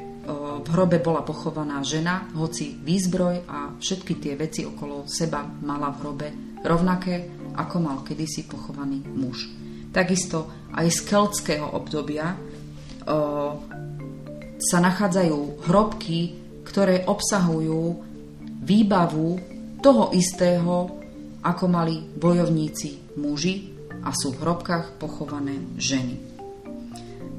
v 0.66 0.66
hrobe 0.74 0.98
bola 0.98 1.22
pochovaná 1.22 1.78
žena, 1.86 2.26
hoci 2.34 2.74
výzbroj 2.74 3.46
a 3.46 3.78
všetky 3.78 4.18
tie 4.18 4.34
veci 4.34 4.66
okolo 4.66 5.06
seba 5.06 5.46
mala 5.46 5.94
v 5.94 5.98
hrobe 6.02 6.28
rovnaké, 6.66 7.30
ako 7.54 7.76
mal 7.78 8.02
kedysi 8.02 8.50
pochovaný 8.50 9.06
muž. 9.14 9.59
Takisto 9.90 10.70
aj 10.70 10.86
z 10.86 10.98
keltského 11.10 11.66
obdobia 11.66 12.38
sa 14.60 14.78
nachádzajú 14.78 15.66
hrobky, 15.66 16.38
ktoré 16.62 17.02
obsahujú 17.10 17.98
výbavu 18.62 19.28
toho 19.82 20.14
istého, 20.14 20.94
ako 21.42 21.64
mali 21.66 22.04
bojovníci 22.06 23.18
muži 23.18 23.74
a 24.06 24.14
sú 24.14 24.36
v 24.36 24.46
hrobkách 24.46 25.00
pochované 25.00 25.58
ženy. 25.80 26.29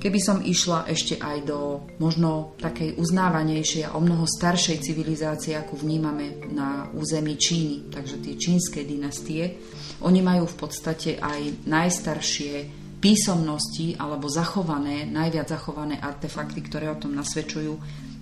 Keby 0.01 0.17
som 0.17 0.41
išla 0.41 0.89
ešte 0.89 1.22
aj 1.22 1.46
do 1.46 1.86
možno 2.01 2.58
takej 2.58 2.98
uznávanejšej 2.98 3.86
a 3.86 3.93
o 3.93 4.01
mnoho 4.01 4.25
staršej 4.25 4.81
civilizácie, 4.81 5.53
ako 5.53 5.77
vnímame 5.77 6.41
na 6.50 6.89
území 6.98 7.38
Číny, 7.38 7.93
takže 7.93 8.17
tie 8.17 8.34
čínske 8.34 8.81
dynastie, 8.81 9.62
oni 10.01 10.25
majú 10.25 10.50
v 10.50 10.58
podstate 10.58 11.22
aj 11.22 11.70
najstaršie 11.70 12.81
písomnosti 12.98 13.93
alebo 14.01 14.25
zachované, 14.25 15.05
najviac 15.05 15.53
zachované 15.53 16.01
artefakty, 16.01 16.65
ktoré 16.65 16.89
o 16.89 16.98
tom 16.98 17.13
nasvedčujú. 17.13 17.74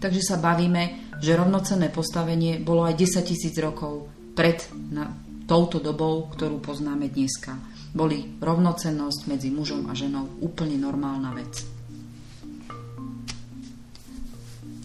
Takže 0.04 0.20
sa 0.20 0.36
bavíme, 0.36 1.16
že 1.24 1.36
rovnocenné 1.36 1.92
postavenie 1.96 2.60
bolo 2.60 2.84
aj 2.84 2.96
10 3.00 3.24
tisíc 3.24 3.56
rokov 3.56 4.12
pred 4.36 4.68
na, 4.92 5.16
touto 5.48 5.80
dobou, 5.80 6.28
ktorú 6.32 6.60
poznáme 6.60 7.08
dneska. 7.08 7.56
Boli 7.90 8.38
rovnocennosť 8.38 9.20
medzi 9.26 9.50
mužom 9.50 9.90
a 9.90 9.94
ženou 9.98 10.42
úplne 10.46 10.78
normálna 10.78 11.34
vec. 11.34 11.80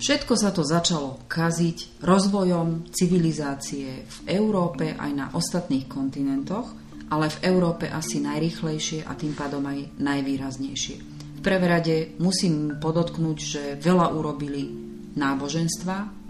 Všetko 0.05 0.37
sa 0.37 0.53
to 0.53 0.61
začalo 0.61 1.25
kaziť 1.25 2.05
rozvojom 2.05 2.93
civilizácie 2.93 4.05
v 4.05 4.19
Európe 4.37 4.93
aj 4.93 5.11
na 5.17 5.27
ostatných 5.33 5.89
kontinentoch, 5.89 6.77
ale 7.09 7.33
v 7.33 7.49
Európe 7.49 7.89
asi 7.89 8.21
najrychlejšie 8.21 9.09
a 9.09 9.17
tým 9.17 9.33
pádom 9.33 9.65
aj 9.65 9.97
najvýraznejšie. 9.97 10.97
V 11.39 11.41
prvé 11.41 11.67
rade 11.69 11.97
musím 12.21 12.77
podotknúť, 12.77 13.39
že 13.41 13.63
veľa 13.81 14.13
urobili 14.13 14.69
náboženstva. 15.17 16.24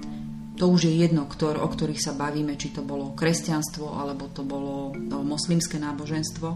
To 0.55 0.71
už 0.71 0.87
je 0.87 0.95
jedno, 0.95 1.27
ktor, 1.27 1.59
o 1.59 1.67
ktorých 1.67 1.99
sa 1.99 2.15
bavíme, 2.15 2.55
či 2.55 2.71
to 2.71 2.87
bolo 2.87 3.11
kresťanstvo 3.19 3.99
alebo 3.99 4.31
to 4.31 4.47
bolo 4.47 4.95
moslimské 5.27 5.83
náboženstvo. 5.83 6.49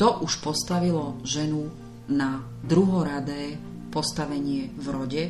To 0.00 0.08
už 0.24 0.40
postavilo 0.40 1.20
ženu 1.28 1.68
na 2.08 2.40
druhoradé 2.64 3.60
postavenie 3.92 4.72
v 4.80 4.86
rode, 4.88 5.24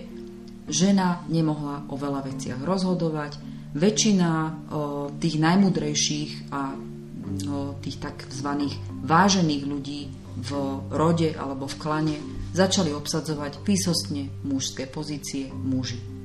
žena 0.68 1.24
nemohla 1.26 1.88
o 1.88 1.96
veľa 1.96 2.22
veciach 2.28 2.60
rozhodovať. 2.62 3.40
Väčšina 3.74 4.30
o, 4.30 4.48
tých 5.16 5.36
najmudrejších 5.40 6.52
a 6.52 6.72
o, 6.72 7.76
tých 7.80 7.96
tzv. 8.00 8.50
vážených 9.04 9.62
ľudí 9.64 10.00
v 10.38 10.50
rode 10.92 11.34
alebo 11.34 11.66
v 11.66 11.76
klane 11.80 12.16
začali 12.54 12.94
obsadzovať 12.94 13.60
výsostne 13.66 14.30
mužské 14.46 14.86
pozície 14.88 15.50
muži. 15.52 16.17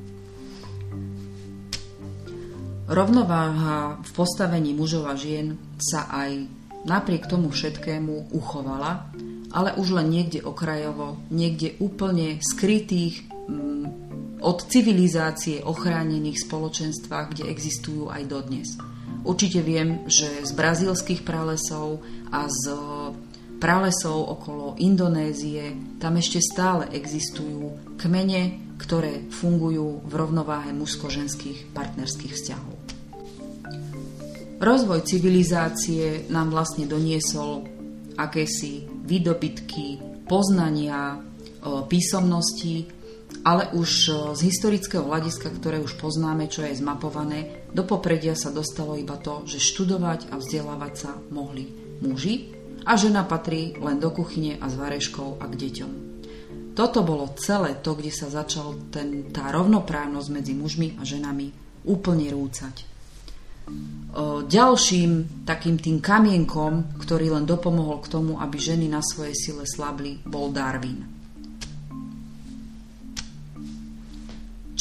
Rovnováha 2.94 4.06
v 4.06 4.12
postavení 4.14 4.78
mužov 4.78 5.10
a 5.10 5.18
žien 5.18 5.58
sa 5.82 6.06
aj 6.14 6.46
napriek 6.86 7.26
tomu 7.26 7.50
všetkému 7.50 8.30
uchovala, 8.38 9.10
ale 9.50 9.74
už 9.82 9.98
len 9.98 10.14
niekde 10.14 10.46
okrajovo, 10.46 11.18
niekde 11.34 11.74
úplne 11.82 12.38
skrytých 12.38 13.26
od 14.44 14.58
civilizácie 14.70 15.66
ochránených 15.66 16.46
spoločenstvách, 16.46 17.34
kde 17.34 17.50
existujú 17.50 18.14
aj 18.14 18.24
dodnes. 18.30 18.78
Určite 19.26 19.66
viem, 19.66 20.06
že 20.06 20.46
z 20.46 20.52
brazílskych 20.54 21.26
pralesov 21.26 21.98
a 22.30 22.46
z 22.46 22.64
pralesov 23.58 24.38
okolo 24.38 24.78
Indonézie 24.78 25.98
tam 25.98 26.20
ešte 26.20 26.44
stále 26.44 26.94
existujú 26.94 27.96
kmene, 27.98 28.76
ktoré 28.78 29.32
fungujú 29.32 30.04
v 30.04 30.14
rovnováhe 30.14 30.76
mužsko-ženských 30.76 31.72
partnerských 31.72 32.34
vzťahov. 32.36 32.73
Rozvoj 34.64 35.04
civilizácie 35.04 36.32
nám 36.32 36.56
vlastne 36.56 36.88
doniesol 36.88 37.68
akési 38.16 38.88
výdobytky, 39.04 40.00
poznania, 40.24 41.20
písomnosti, 41.92 42.88
ale 43.44 43.76
už 43.76 43.92
z 44.32 44.40
historického 44.40 45.04
hľadiska, 45.04 45.52
ktoré 45.60 45.84
už 45.84 46.00
poznáme, 46.00 46.48
čo 46.48 46.64
je 46.64 46.80
zmapované, 46.80 47.68
do 47.76 47.84
popredia 47.84 48.40
sa 48.40 48.56
dostalo 48.56 48.96
iba 48.96 49.20
to, 49.20 49.44
že 49.44 49.60
študovať 49.60 50.32
a 50.32 50.40
vzdelávať 50.40 50.94
sa 50.96 51.12
mohli 51.28 51.68
muži 52.00 52.56
a 52.88 52.96
žena 52.96 53.28
patrí 53.28 53.76
len 53.84 54.00
do 54.00 54.16
kuchyne 54.16 54.64
a 54.64 54.72
s 54.72 54.80
vareškou 54.80 55.44
a 55.44 55.46
k 55.52 55.60
deťom. 55.60 55.92
Toto 56.72 57.04
bolo 57.04 57.36
celé 57.36 57.76
to, 57.84 58.00
kde 58.00 58.16
sa 58.16 58.32
začal 58.32 58.80
ten, 58.96 59.28
tá 59.28 59.52
rovnoprávnosť 59.52 60.30
medzi 60.32 60.56
mužmi 60.56 60.96
a 60.96 61.04
ženami 61.04 61.52
úplne 61.84 62.32
rúcať. 62.32 62.93
Ďalším 64.46 65.42
takým 65.42 65.82
tým 65.82 65.98
kamienkom, 65.98 67.02
ktorý 67.02 67.34
len 67.34 67.50
dopomohol 67.50 67.98
k 68.06 68.12
tomu, 68.14 68.38
aby 68.38 68.62
ženy 68.62 68.86
na 68.86 69.02
svojej 69.02 69.34
sile 69.34 69.66
slabli, 69.66 70.22
bol 70.22 70.54
Darwin. 70.54 71.14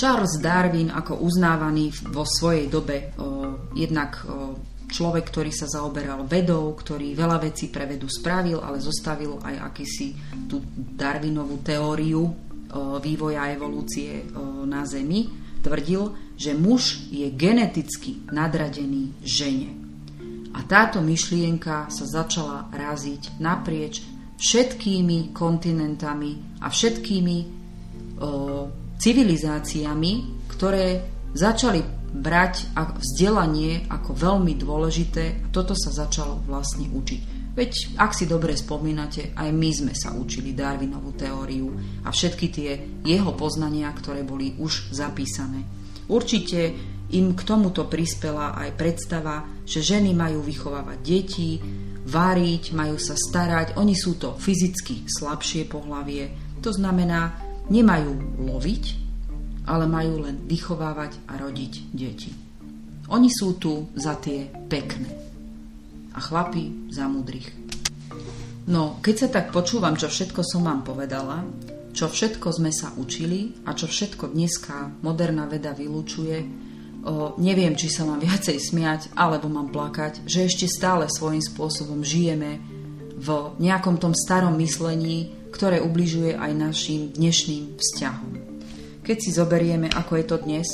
Charles 0.02 0.36
Darwin 0.42 0.90
ako 0.90 1.22
uznávaný 1.22 1.94
vo 2.10 2.26
svojej 2.26 2.66
dobe 2.66 3.14
o, 3.16 3.70
jednak 3.70 4.26
o, 4.26 4.58
človek, 4.90 5.30
ktorý 5.30 5.54
sa 5.54 5.70
zaoberal 5.70 6.26
vedou, 6.26 6.74
ktorý 6.74 7.14
veľa 7.14 7.38
vecí 7.38 7.70
pre 7.70 7.86
vedu 7.86 8.10
spravil, 8.10 8.58
ale 8.60 8.82
zostavil 8.82 9.38
aj 9.38 9.62
akýsi 9.62 10.10
tú 10.50 10.58
Darwinovú 10.74 11.62
teóriu 11.62 12.18
o, 12.18 12.32
vývoja 12.98 13.54
evolúcie 13.54 14.26
o, 14.34 14.66
na 14.66 14.82
Zemi, 14.82 15.28
tvrdil, 15.62 16.31
že 16.42 16.58
muž 16.58 17.06
je 17.14 17.30
geneticky 17.30 18.18
nadradený 18.34 19.14
žene. 19.22 19.78
A 20.52 20.66
táto 20.66 20.98
myšlienka 20.98 21.86
sa 21.86 22.04
začala 22.04 22.66
raziť 22.74 23.38
naprieč 23.38 24.02
všetkými 24.42 25.30
kontinentami 25.30 26.58
a 26.58 26.66
všetkými 26.66 27.36
o, 27.38 27.46
civilizáciami, 28.98 30.12
ktoré 30.50 30.86
začali 31.30 31.80
brať 32.12 32.74
vzdelanie 32.76 33.88
ako 33.88 34.10
veľmi 34.12 34.52
dôležité 34.58 35.24
a 35.40 35.46
toto 35.48 35.72
sa 35.78 35.94
začalo 35.94 36.42
vlastne 36.44 36.90
učiť. 36.90 37.20
Veď, 37.52 37.96
ak 38.00 38.16
si 38.16 38.24
dobre 38.24 38.56
spomínate, 38.56 39.36
aj 39.36 39.48
my 39.52 39.70
sme 39.72 39.92
sa 39.92 40.12
učili 40.16 40.56
Darwinovú 40.56 41.12
teóriu 41.12 41.72
a 42.04 42.08
všetky 42.08 42.46
tie 42.48 42.70
jeho 43.04 43.32
poznania, 43.36 43.92
ktoré 43.92 44.24
boli 44.24 44.56
už 44.56 44.92
zapísané. 44.92 45.81
Určite 46.10 46.74
im 47.12 47.36
k 47.36 47.42
tomuto 47.44 47.86
prispela 47.86 48.56
aj 48.56 48.74
predstava, 48.74 49.44
že 49.68 49.84
ženy 49.84 50.16
majú 50.16 50.40
vychovávať 50.40 50.98
deti, 51.04 51.60
váriť, 52.08 52.72
majú 52.74 52.96
sa 52.98 53.14
starať, 53.14 53.78
oni 53.78 53.94
sú 53.94 54.18
to 54.18 54.34
fyzicky 54.34 55.06
slabšie 55.06 55.68
pohlavie, 55.68 56.32
to 56.64 56.72
znamená, 56.72 57.36
nemajú 57.70 58.42
loviť, 58.42 58.84
ale 59.68 59.86
majú 59.86 60.26
len 60.26 60.42
vychovávať 60.48 61.22
a 61.30 61.38
rodiť 61.38 61.72
deti. 61.94 62.32
Oni 63.12 63.28
sú 63.30 63.60
tu 63.60 63.92
za 63.94 64.18
tie 64.18 64.48
pekné 64.66 65.10
a 66.16 66.18
chlapi 66.18 66.90
za 66.90 67.06
mudrých. 67.06 67.48
No, 68.72 69.02
keď 69.02 69.14
sa 69.18 69.28
tak 69.28 69.50
počúvam, 69.50 69.98
čo 69.98 70.06
všetko 70.06 70.40
som 70.46 70.64
vám 70.66 70.86
povedala, 70.86 71.42
čo 71.92 72.08
všetko 72.08 72.48
sme 72.56 72.72
sa 72.72 72.90
učili 72.96 73.52
a 73.68 73.76
čo 73.76 73.84
všetko 73.84 74.32
dneska 74.32 75.04
moderná 75.04 75.44
veda 75.44 75.76
vylúčuje, 75.76 76.36
o, 76.40 77.36
neviem, 77.36 77.76
či 77.76 77.92
sa 77.92 78.08
mám 78.08 78.20
viacej 78.26 78.58
smiať 78.58 79.12
alebo 79.12 79.52
mám 79.52 79.68
plakať, 79.68 80.24
že 80.24 80.48
ešte 80.48 80.66
stále 80.66 81.06
svojím 81.12 81.44
spôsobom 81.44 82.00
žijeme 82.00 82.58
v 83.22 83.28
nejakom 83.60 84.00
tom 84.00 84.16
starom 84.16 84.56
myslení, 84.58 85.30
ktoré 85.52 85.78
ubližuje 85.84 86.34
aj 86.34 86.52
našim 86.56 87.12
dnešným 87.12 87.76
vzťahom. 87.76 88.30
Keď 89.04 89.16
si 89.20 89.30
zoberieme, 89.30 89.92
ako 89.92 90.12
je 90.16 90.24
to 90.24 90.36
dnes, 90.42 90.68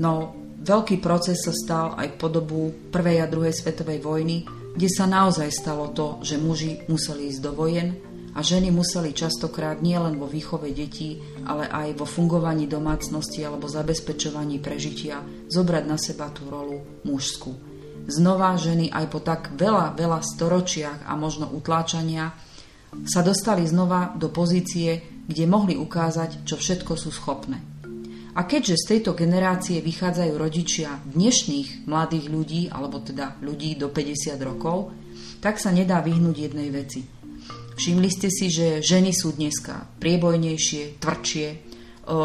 no 0.00 0.32
veľký 0.64 0.98
proces 0.98 1.44
sa 1.44 1.52
stal 1.52 1.94
aj 2.00 2.16
po 2.16 2.32
dobu 2.32 2.72
prvej 2.88 3.22
a 3.22 3.30
druhej 3.30 3.52
svetovej 3.52 4.00
vojny, 4.00 4.48
kde 4.74 4.88
sa 4.88 5.04
naozaj 5.10 5.50
stalo 5.52 5.92
to, 5.92 6.22
že 6.24 6.40
muži 6.40 6.88
museli 6.88 7.28
ísť 7.30 7.40
do 7.44 7.52
vojen 7.52 8.07
a 8.34 8.40
ženy 8.44 8.68
museli 8.74 9.16
častokrát 9.16 9.80
nielen 9.80 10.20
vo 10.20 10.28
výchove 10.28 10.72
detí, 10.74 11.20
ale 11.48 11.68
aj 11.68 11.96
vo 11.96 12.06
fungovaní 12.08 12.68
domácnosti 12.68 13.44
alebo 13.44 13.70
zabezpečovaní 13.70 14.60
prežitia 14.60 15.22
zobrať 15.48 15.84
na 15.86 15.96
seba 15.96 16.28
tú 16.32 16.48
rolu 16.48 16.84
mužskú. 17.08 17.56
Znova 18.08 18.56
ženy 18.56 18.88
aj 18.88 19.06
po 19.12 19.20
tak 19.20 19.52
veľa, 19.52 19.92
veľa 19.92 20.24
storočiach 20.24 21.04
a 21.04 21.12
možno 21.16 21.48
utláčania 21.52 22.32
sa 23.04 23.20
dostali 23.20 23.68
znova 23.68 24.16
do 24.16 24.32
pozície, 24.32 25.20
kde 25.28 25.44
mohli 25.44 25.76
ukázať, 25.76 26.48
čo 26.48 26.56
všetko 26.56 26.96
sú 26.96 27.12
schopné. 27.12 27.60
A 28.38 28.46
keďže 28.46 28.80
z 28.80 28.88
tejto 28.96 29.18
generácie 29.18 29.82
vychádzajú 29.82 30.32
rodičia 30.38 31.02
dnešných 31.10 31.90
mladých 31.90 32.26
ľudí, 32.30 32.62
alebo 32.70 33.02
teda 33.02 33.34
ľudí 33.42 33.74
do 33.74 33.90
50 33.90 34.38
rokov, 34.40 34.94
tak 35.42 35.58
sa 35.58 35.74
nedá 35.74 35.98
vyhnúť 35.98 36.36
jednej 36.48 36.70
veci. 36.70 37.17
Všimli 37.78 38.10
ste 38.10 38.26
si, 38.26 38.50
že 38.50 38.82
ženy 38.82 39.14
sú 39.14 39.38
dneska 39.38 39.86
priebojnejšie, 40.02 40.98
tvrdšie, 40.98 41.46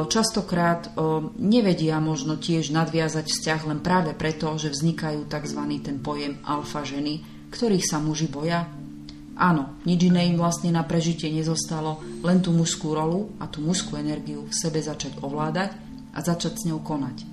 častokrát 0.10 0.98
nevedia 1.38 2.02
možno 2.02 2.42
tiež 2.42 2.74
nadviazať 2.74 3.30
vzťah 3.30 3.62
len 3.70 3.80
práve 3.86 4.18
preto, 4.18 4.50
že 4.58 4.74
vznikajú 4.74 5.30
tzv. 5.30 5.62
ten 5.86 6.02
pojem 6.02 6.42
alfa 6.42 6.82
ženy, 6.82 7.22
ktorých 7.54 7.86
sa 7.86 8.02
muži 8.02 8.34
boja, 8.34 8.66
Áno, 9.34 9.82
nič 9.82 10.14
iné 10.14 10.30
im 10.30 10.38
vlastne 10.38 10.70
na 10.70 10.86
prežitie 10.86 11.26
nezostalo, 11.34 12.06
len 12.22 12.38
tú 12.38 12.54
mužskú 12.54 12.94
rolu 12.94 13.34
a 13.42 13.50
tú 13.50 13.66
mužskú 13.66 13.98
energiu 13.98 14.46
v 14.46 14.54
sebe 14.54 14.78
začať 14.78 15.18
ovládať 15.26 15.74
a 16.14 16.22
začať 16.22 16.54
s 16.54 16.66
ňou 16.70 16.86
konať. 16.86 17.26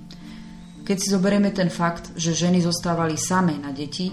Keď 0.81 0.97
si 0.97 1.13
zoberieme 1.13 1.53
ten 1.53 1.69
fakt, 1.69 2.09
že 2.17 2.33
ženy 2.33 2.57
zostávali 2.65 3.21
samé 3.21 3.53
na 3.61 3.69
deti, 3.69 4.09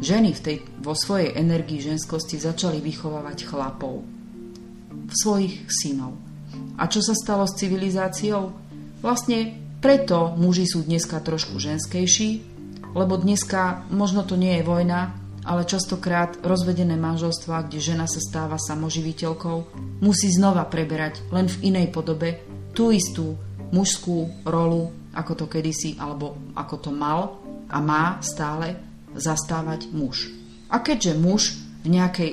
ženy 0.00 0.32
v 0.32 0.40
tej, 0.40 0.56
vo 0.80 0.96
svojej 0.96 1.36
energii 1.36 1.78
ženskosti 1.84 2.40
začali 2.40 2.80
vychovávať 2.80 3.46
chlapov, 3.46 4.02
svojich 5.12 5.68
synov. 5.68 6.16
A 6.80 6.88
čo 6.88 7.04
sa 7.04 7.12
stalo 7.12 7.44
s 7.44 7.56
civilizáciou? 7.60 8.50
Vlastne 9.04 9.54
preto 9.80 10.36
muži 10.36 10.64
sú 10.68 10.84
dneska 10.84 11.20
trošku 11.20 11.60
ženskejší, 11.60 12.30
lebo 12.96 13.20
dneska 13.20 13.86
možno 13.92 14.26
to 14.26 14.34
nie 14.34 14.60
je 14.60 14.66
vojna, 14.66 15.14
ale 15.44 15.64
častokrát 15.64 16.36
rozvedené 16.44 17.00
manželstva, 17.00 17.68
kde 17.68 17.80
žena 17.80 18.04
sa 18.04 18.20
stáva 18.20 18.60
samoživiteľkou, 18.60 19.58
musí 20.04 20.28
znova 20.28 20.68
preberať 20.68 21.24
len 21.32 21.48
v 21.48 21.72
inej 21.72 21.92
podobe 21.92 22.44
tú 22.76 22.92
istú 22.92 23.40
mužskú 23.72 24.44
rolu, 24.44 24.92
ako 25.16 25.32
to 25.32 25.46
kedysi, 25.48 25.96
alebo 25.96 26.36
ako 26.52 26.76
to 26.76 26.90
mal 26.92 27.40
a 27.70 27.78
má 27.78 28.18
stále 28.20 28.89
zastávať 29.14 29.90
muž. 29.90 30.30
A 30.70 30.78
keďže 30.78 31.18
muž 31.18 31.42
v 31.82 31.88
nejakej 31.98 32.30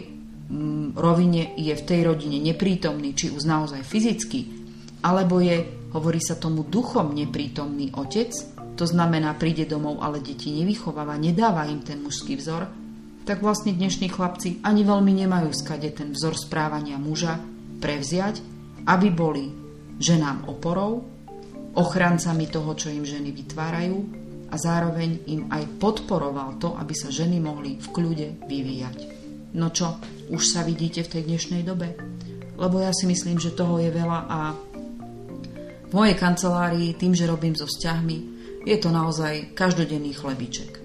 mm, 0.50 0.88
rovine 0.94 1.54
je 1.58 1.74
v 1.74 1.86
tej 1.86 2.02
rodine 2.06 2.38
neprítomný, 2.38 3.18
či 3.18 3.34
už 3.34 3.44
naozaj 3.48 3.82
fyzicky, 3.82 4.54
alebo 5.02 5.42
je, 5.42 5.66
hovorí 5.94 6.22
sa 6.22 6.38
tomu, 6.38 6.66
duchom 6.66 7.13
neprítomný 7.13 7.94
otec, 7.98 8.34
to 8.78 8.86
znamená, 8.86 9.34
príde 9.34 9.66
domov, 9.66 10.06
ale 10.06 10.22
deti 10.22 10.54
nevychováva, 10.54 11.18
nedáva 11.18 11.66
im 11.66 11.82
ten 11.82 11.98
mužský 11.98 12.38
vzor, 12.38 12.70
tak 13.26 13.42
vlastne 13.42 13.74
dnešní 13.74 14.08
chlapci 14.08 14.62
ani 14.62 14.86
veľmi 14.86 15.12
nemajú 15.26 15.50
skade 15.52 15.90
ten 15.92 16.13
vzor 16.13 16.38
správania 16.38 17.02
muža 17.02 17.42
prevziať, 17.82 18.40
aby 18.86 19.08
boli 19.12 19.50
ženám 19.98 20.46
oporou, 20.48 21.04
ochrancami 21.78 22.50
toho, 22.50 22.74
čo 22.74 22.94
im 22.94 23.06
ženy 23.06 23.34
vytvárajú 23.34 24.27
a 24.48 24.56
zároveň 24.56 25.28
im 25.28 25.42
aj 25.52 25.80
podporoval 25.80 26.60
to, 26.60 26.76
aby 26.80 26.94
sa 26.96 27.12
ženy 27.12 27.44
mohli 27.44 27.76
v 27.80 27.88
kľude 27.92 28.28
vyvíjať. 28.48 28.98
No 29.56 29.72
čo, 29.72 30.00
už 30.32 30.44
sa 30.44 30.64
vidíte 30.64 31.04
v 31.04 31.12
tej 31.18 31.24
dnešnej 31.28 31.64
dobe? 31.64 31.96
Lebo 32.58 32.82
ja 32.82 32.92
si 32.92 33.06
myslím, 33.06 33.38
že 33.38 33.56
toho 33.56 33.80
je 33.80 33.92
veľa 33.92 34.20
a 34.28 34.40
v 35.88 35.92
mojej 35.96 36.20
kancelárii, 36.20 37.00
tým, 37.00 37.16
že 37.16 37.30
robím 37.30 37.56
so 37.56 37.64
vzťahmi, 37.64 38.18
je 38.68 38.76
to 38.76 38.92
naozaj 38.92 39.56
každodenný 39.56 40.12
chlebiček. 40.12 40.84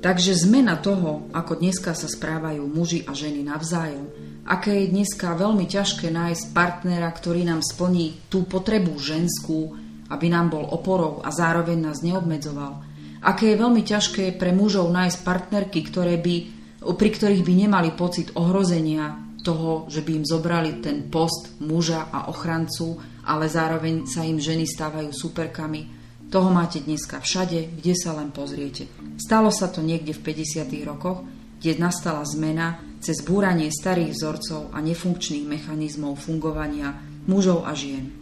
Takže 0.00 0.32
zmena 0.32 0.80
toho, 0.80 1.28
ako 1.36 1.60
dneska 1.60 1.92
sa 1.92 2.08
správajú 2.08 2.64
muži 2.64 3.04
a 3.04 3.12
ženy 3.12 3.44
navzájom, 3.44 4.08
aké 4.48 4.72
je 4.80 4.92
dneska 4.96 5.36
veľmi 5.36 5.68
ťažké 5.68 6.08
nájsť 6.08 6.56
partnera, 6.56 7.12
ktorý 7.12 7.44
nám 7.44 7.60
splní 7.60 8.16
tú 8.32 8.48
potrebu 8.48 8.96
ženskú, 8.96 9.76
aby 10.10 10.26
nám 10.28 10.50
bol 10.50 10.66
oporou 10.66 11.22
a 11.22 11.30
zároveň 11.30 11.78
nás 11.90 12.02
neobmedzoval. 12.02 12.82
Aké 13.22 13.54
je 13.54 13.60
veľmi 13.60 13.86
ťažké 13.86 14.36
pre 14.36 14.50
mužov 14.50 14.90
nájsť 14.90 15.18
partnerky, 15.22 15.80
ktoré 15.86 16.18
by, 16.18 16.36
pri 16.82 17.10
ktorých 17.14 17.46
by 17.46 17.54
nemali 17.54 17.90
pocit 17.94 18.34
ohrozenia 18.34 19.30
toho, 19.40 19.88
že 19.88 20.04
by 20.04 20.20
im 20.20 20.24
zobrali 20.26 20.84
ten 20.84 21.08
post 21.08 21.56
muža 21.64 22.12
a 22.12 22.28
ochrancu 22.28 23.00
ale 23.30 23.46
zároveň 23.46 24.10
sa 24.10 24.26
im 24.26 24.42
ženy 24.42 24.64
stávajú 24.64 25.14
superkami. 25.14 25.86
Toho 26.30 26.50
máte 26.50 26.82
dneska 26.82 27.22
všade, 27.22 27.78
kde 27.78 27.94
sa 27.94 28.14
len 28.14 28.34
pozriete. 28.34 28.86
Stalo 29.18 29.50
sa 29.50 29.70
to 29.70 29.82
niekde 29.82 30.14
v 30.14 30.34
50. 30.34 30.66
rokoch, 30.86 31.26
kde 31.58 31.78
nastala 31.78 32.22
zmena 32.26 32.82
cez 33.02 33.22
búranie 33.22 33.70
starých 33.70 34.14
vzorcov 34.14 34.70
a 34.74 34.78
nefunkčných 34.82 35.46
mechanizmov 35.46 36.18
fungovania 36.18 36.94
mužov 37.26 37.66
a 37.66 37.74
žien. 37.74 38.19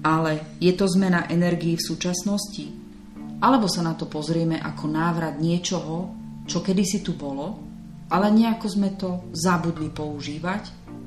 Ale 0.00 0.56
je 0.56 0.72
to 0.72 0.88
zmena 0.88 1.28
energií 1.28 1.76
v 1.76 1.86
súčasnosti? 1.92 2.66
Alebo 3.40 3.68
sa 3.68 3.84
na 3.84 3.92
to 3.96 4.08
pozrieme 4.08 4.56
ako 4.56 4.88
návrat 4.88 5.36
niečoho, 5.36 6.12
čo 6.48 6.64
kedysi 6.64 7.04
tu 7.04 7.16
bolo, 7.16 7.60
ale 8.10 8.32
nejako 8.32 8.66
sme 8.66 8.96
to 8.96 9.28
zabudli 9.36 9.92
používať 9.92 10.62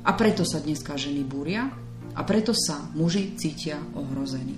a 0.06 0.10
preto 0.16 0.46
sa 0.46 0.62
dneska 0.62 0.94
ženy 0.96 1.26
búria 1.26 1.68
a 2.14 2.20
preto 2.22 2.54
sa 2.54 2.80
muži 2.94 3.34
cítia 3.34 3.76
ohrození. 3.98 4.56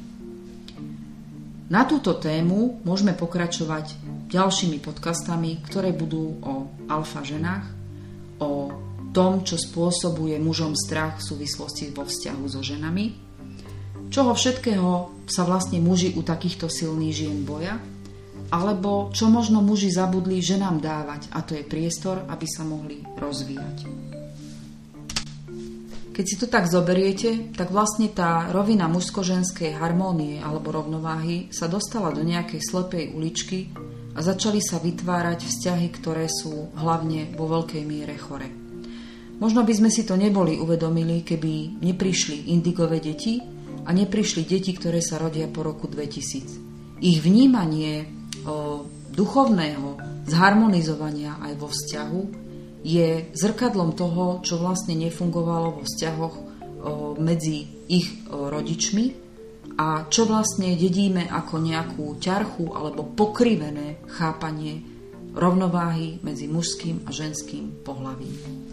Na 1.66 1.82
túto 1.82 2.14
tému 2.14 2.78
môžeme 2.86 3.16
pokračovať 3.18 3.98
ďalšími 4.30 4.78
podcastami, 4.78 5.58
ktoré 5.66 5.90
budú 5.90 6.38
o 6.46 6.70
alfa 6.86 7.26
ženách, 7.26 7.66
o 8.38 8.70
tom, 9.10 9.42
čo 9.42 9.58
spôsobuje 9.58 10.38
mužom 10.38 10.78
strach 10.78 11.18
v 11.18 11.26
súvislosti 11.34 11.90
vo 11.90 12.06
vzťahu 12.06 12.44
so 12.46 12.62
ženami, 12.62 13.25
čoho 14.16 14.32
všetkého 14.32 15.12
sa 15.28 15.44
vlastne 15.44 15.76
muži 15.76 16.16
u 16.16 16.24
takýchto 16.24 16.72
silných 16.72 17.12
žien 17.12 17.44
boja, 17.44 17.76
alebo 18.48 19.12
čo 19.12 19.28
možno 19.28 19.60
muži 19.60 19.92
zabudli 19.92 20.40
ženám 20.40 20.80
dávať, 20.80 21.28
a 21.36 21.44
to 21.44 21.52
je 21.52 21.60
priestor, 21.60 22.24
aby 22.24 22.48
sa 22.48 22.64
mohli 22.64 23.04
rozvíjať. 23.20 23.84
Keď 26.16 26.24
si 26.24 26.40
to 26.40 26.48
tak 26.48 26.64
zoberiete, 26.64 27.52
tak 27.60 27.68
vlastne 27.68 28.08
tá 28.08 28.48
rovina 28.48 28.88
mužsko-ženskej 28.88 29.76
harmónie 29.76 30.40
alebo 30.40 30.72
rovnováhy 30.72 31.52
sa 31.52 31.68
dostala 31.68 32.08
do 32.08 32.24
nejakej 32.24 32.64
slepej 32.64 33.12
uličky 33.12 33.68
a 34.16 34.24
začali 34.24 34.64
sa 34.64 34.80
vytvárať 34.80 35.44
vzťahy, 35.44 35.92
ktoré 35.92 36.24
sú 36.32 36.72
hlavne 36.72 37.36
vo 37.36 37.52
veľkej 37.52 37.84
miere 37.84 38.16
chore. 38.16 38.48
Možno 39.36 39.60
by 39.60 39.76
sme 39.76 39.92
si 39.92 40.08
to 40.08 40.16
neboli 40.16 40.56
uvedomili, 40.56 41.20
keby 41.20 41.84
neprišli 41.84 42.48
indigové 42.48 43.04
deti 43.04 43.55
a 43.86 43.90
neprišli 43.94 44.42
deti, 44.42 44.74
ktoré 44.74 44.98
sa 44.98 45.22
rodia 45.22 45.46
po 45.46 45.62
roku 45.62 45.86
2000. 45.86 46.98
Ich 47.00 47.22
vnímanie 47.22 48.10
o, 48.42 48.82
duchovného 49.14 49.96
zharmonizovania 50.26 51.38
aj 51.38 51.52
vo 51.56 51.70
vzťahu 51.70 52.20
je 52.86 53.30
zrkadlom 53.34 53.94
toho, 53.94 54.42
čo 54.42 54.58
vlastne 54.58 54.98
nefungovalo 54.98 55.80
vo 55.80 55.82
vzťahoch 55.82 56.34
medzi 57.18 57.66
ich 57.90 58.26
rodičmi 58.30 59.04
a 59.76 60.08
čo 60.08 60.24
vlastne 60.24 60.72
dedíme 60.78 61.28
ako 61.28 61.54
nejakú 61.60 62.04
ťarchu 62.22 62.72
alebo 62.72 63.04
pokrivené 63.04 64.00
chápanie 64.08 64.80
rovnováhy 65.36 66.22
medzi 66.24 66.48
mužským 66.48 67.04
a 67.04 67.10
ženským 67.12 67.84
pohľavím. 67.84 68.65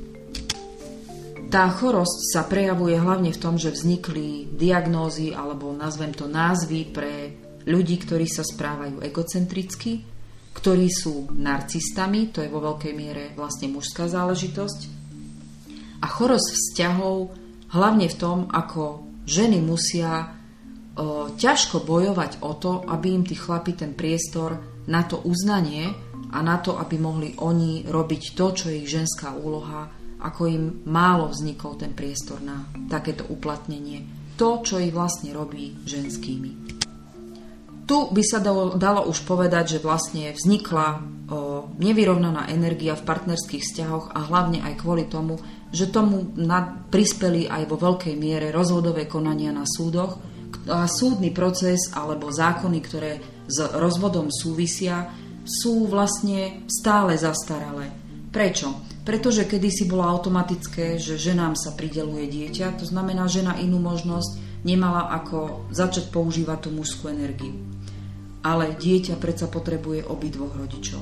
Tá 1.53 1.69
chorosť 1.69 2.33
sa 2.33 2.41
prejavuje 2.49 2.97
hlavne 2.97 3.29
v 3.29 3.37
tom, 3.37 3.61
že 3.61 3.69
vznikli 3.69 4.49
diagnózy 4.57 5.37
alebo 5.37 5.69
nazvem 5.69 6.09
to 6.09 6.25
názvy 6.25 6.89
pre 6.89 7.29
ľudí, 7.69 8.01
ktorí 8.01 8.25
sa 8.25 8.41
správajú 8.41 9.05
egocentricky, 9.05 10.01
ktorí 10.57 10.89
sú 10.89 11.29
narcistami, 11.37 12.33
to 12.33 12.41
je 12.41 12.49
vo 12.49 12.57
veľkej 12.57 12.93
miere 12.97 13.37
vlastne 13.37 13.69
mužská 13.69 14.09
záležitosť. 14.09 14.79
A 16.01 16.05
chorosť 16.09 16.49
vzťahov 16.57 17.37
hlavne 17.69 18.09
v 18.09 18.17
tom, 18.17 18.49
ako 18.49 19.05
ženy 19.29 19.61
musia 19.61 20.33
o, 20.97 21.29
ťažko 21.37 21.85
bojovať 21.85 22.41
o 22.41 22.57
to, 22.57 22.81
aby 22.89 23.13
im 23.13 23.29
tí 23.29 23.37
chlapi 23.37 23.77
ten 23.77 23.93
priestor 23.93 24.57
na 24.89 25.05
to 25.05 25.21
uznanie 25.21 25.93
a 26.33 26.41
na 26.41 26.57
to, 26.57 26.81
aby 26.81 26.97
mohli 26.97 27.37
oni 27.37 27.85
robiť 27.85 28.33
to, 28.33 28.45
čo 28.57 28.73
je 28.73 28.81
ich 28.81 28.89
ženská 28.89 29.37
úloha, 29.37 30.01
ako 30.23 30.41
im 30.47 30.63
málo 30.87 31.27
vznikol 31.27 31.75
ten 31.75 31.91
priestor 31.91 32.39
na 32.39 32.63
takéto 32.87 33.27
uplatnenie. 33.27 34.07
To, 34.39 34.63
čo 34.63 34.79
ich 34.79 34.95
vlastne 34.95 35.35
robí 35.35 35.77
ženskými. 35.85 36.73
Tu 37.83 37.97
by 38.09 38.23
sa 38.23 38.39
dalo, 38.39 39.01
už 39.11 39.27
povedať, 39.27 39.77
že 39.77 39.83
vlastne 39.83 40.31
vznikla 40.31 40.87
o, 40.95 40.99
nevyrovnaná 41.75 42.47
energia 42.47 42.95
v 42.95 43.03
partnerských 43.03 43.59
vzťahoch 43.59 44.15
a 44.15 44.23
hlavne 44.23 44.63
aj 44.63 44.79
kvôli 44.79 45.03
tomu, 45.11 45.35
že 45.75 45.91
tomu 45.91 46.31
nad, 46.39 46.87
prispeli 46.87 47.51
aj 47.51 47.67
vo 47.67 47.75
veľkej 47.75 48.15
miere 48.15 48.55
rozvodové 48.55 49.03
konania 49.03 49.51
na 49.51 49.67
súdoch 49.67 50.15
a 50.71 50.87
súdny 50.87 51.35
proces 51.35 51.91
alebo 51.91 52.31
zákony, 52.31 52.79
ktoré 52.79 53.19
s 53.51 53.59
rozvodom 53.75 54.31
súvisia, 54.31 55.11
sú 55.43 55.91
vlastne 55.91 56.63
stále 56.71 57.19
zastaralé. 57.19 57.91
Prečo? 58.31 58.92
Pretože 59.03 59.43
kedysi 59.43 59.83
bolo 59.83 60.07
automatické, 60.07 60.95
že 60.95 61.19
ženám 61.19 61.59
sa 61.59 61.75
prideluje 61.75 62.27
dieťa, 62.31 62.79
to 62.79 62.87
znamená, 62.87 63.27
že 63.27 63.43
na 63.43 63.59
inú 63.59 63.83
možnosť 63.83 64.63
nemala 64.63 65.11
ako 65.11 65.67
začať 65.75 66.07
používať 66.07 66.57
tú 66.65 66.69
mužskú 66.71 67.11
energiu 67.11 67.73
ale 68.43 68.75
dieťa 68.75 69.15
predsa 69.17 69.47
potrebuje 69.47 70.03
obidvoch 70.03 70.51
rodičov. 70.53 71.01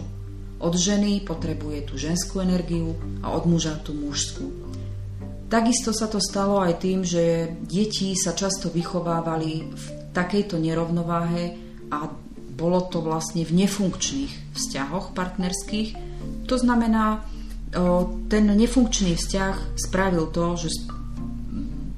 Od 0.62 0.74
ženy 0.78 1.26
potrebuje 1.26 1.90
tú 1.90 1.98
ženskú 1.98 2.38
energiu 2.38 2.94
a 3.26 3.34
od 3.34 3.50
muža 3.50 3.82
tú 3.82 3.98
mužskú. 3.98 4.54
Takisto 5.50 5.92
sa 5.92 6.06
to 6.06 6.22
stalo 6.22 6.62
aj 6.62 6.80
tým, 6.80 7.02
že 7.02 7.50
deti 7.66 8.14
sa 8.14 8.38
často 8.38 8.70
vychovávali 8.70 9.68
v 9.68 9.86
takejto 10.14 10.62
nerovnováhe 10.62 11.58
a 11.92 12.08
bolo 12.56 12.86
to 12.88 13.02
vlastne 13.02 13.42
v 13.42 13.66
nefunkčných 13.66 14.54
vzťahoch 14.54 15.18
partnerských. 15.18 15.98
To 16.46 16.56
znamená, 16.62 17.26
ten 18.28 18.44
nefunkčný 18.52 19.16
vzťah 19.16 19.80
spravil 19.80 20.28
to, 20.30 20.60
že 20.60 20.70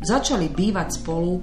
začali 0.06 0.54
bývať 0.54 1.02
spolu 1.02 1.42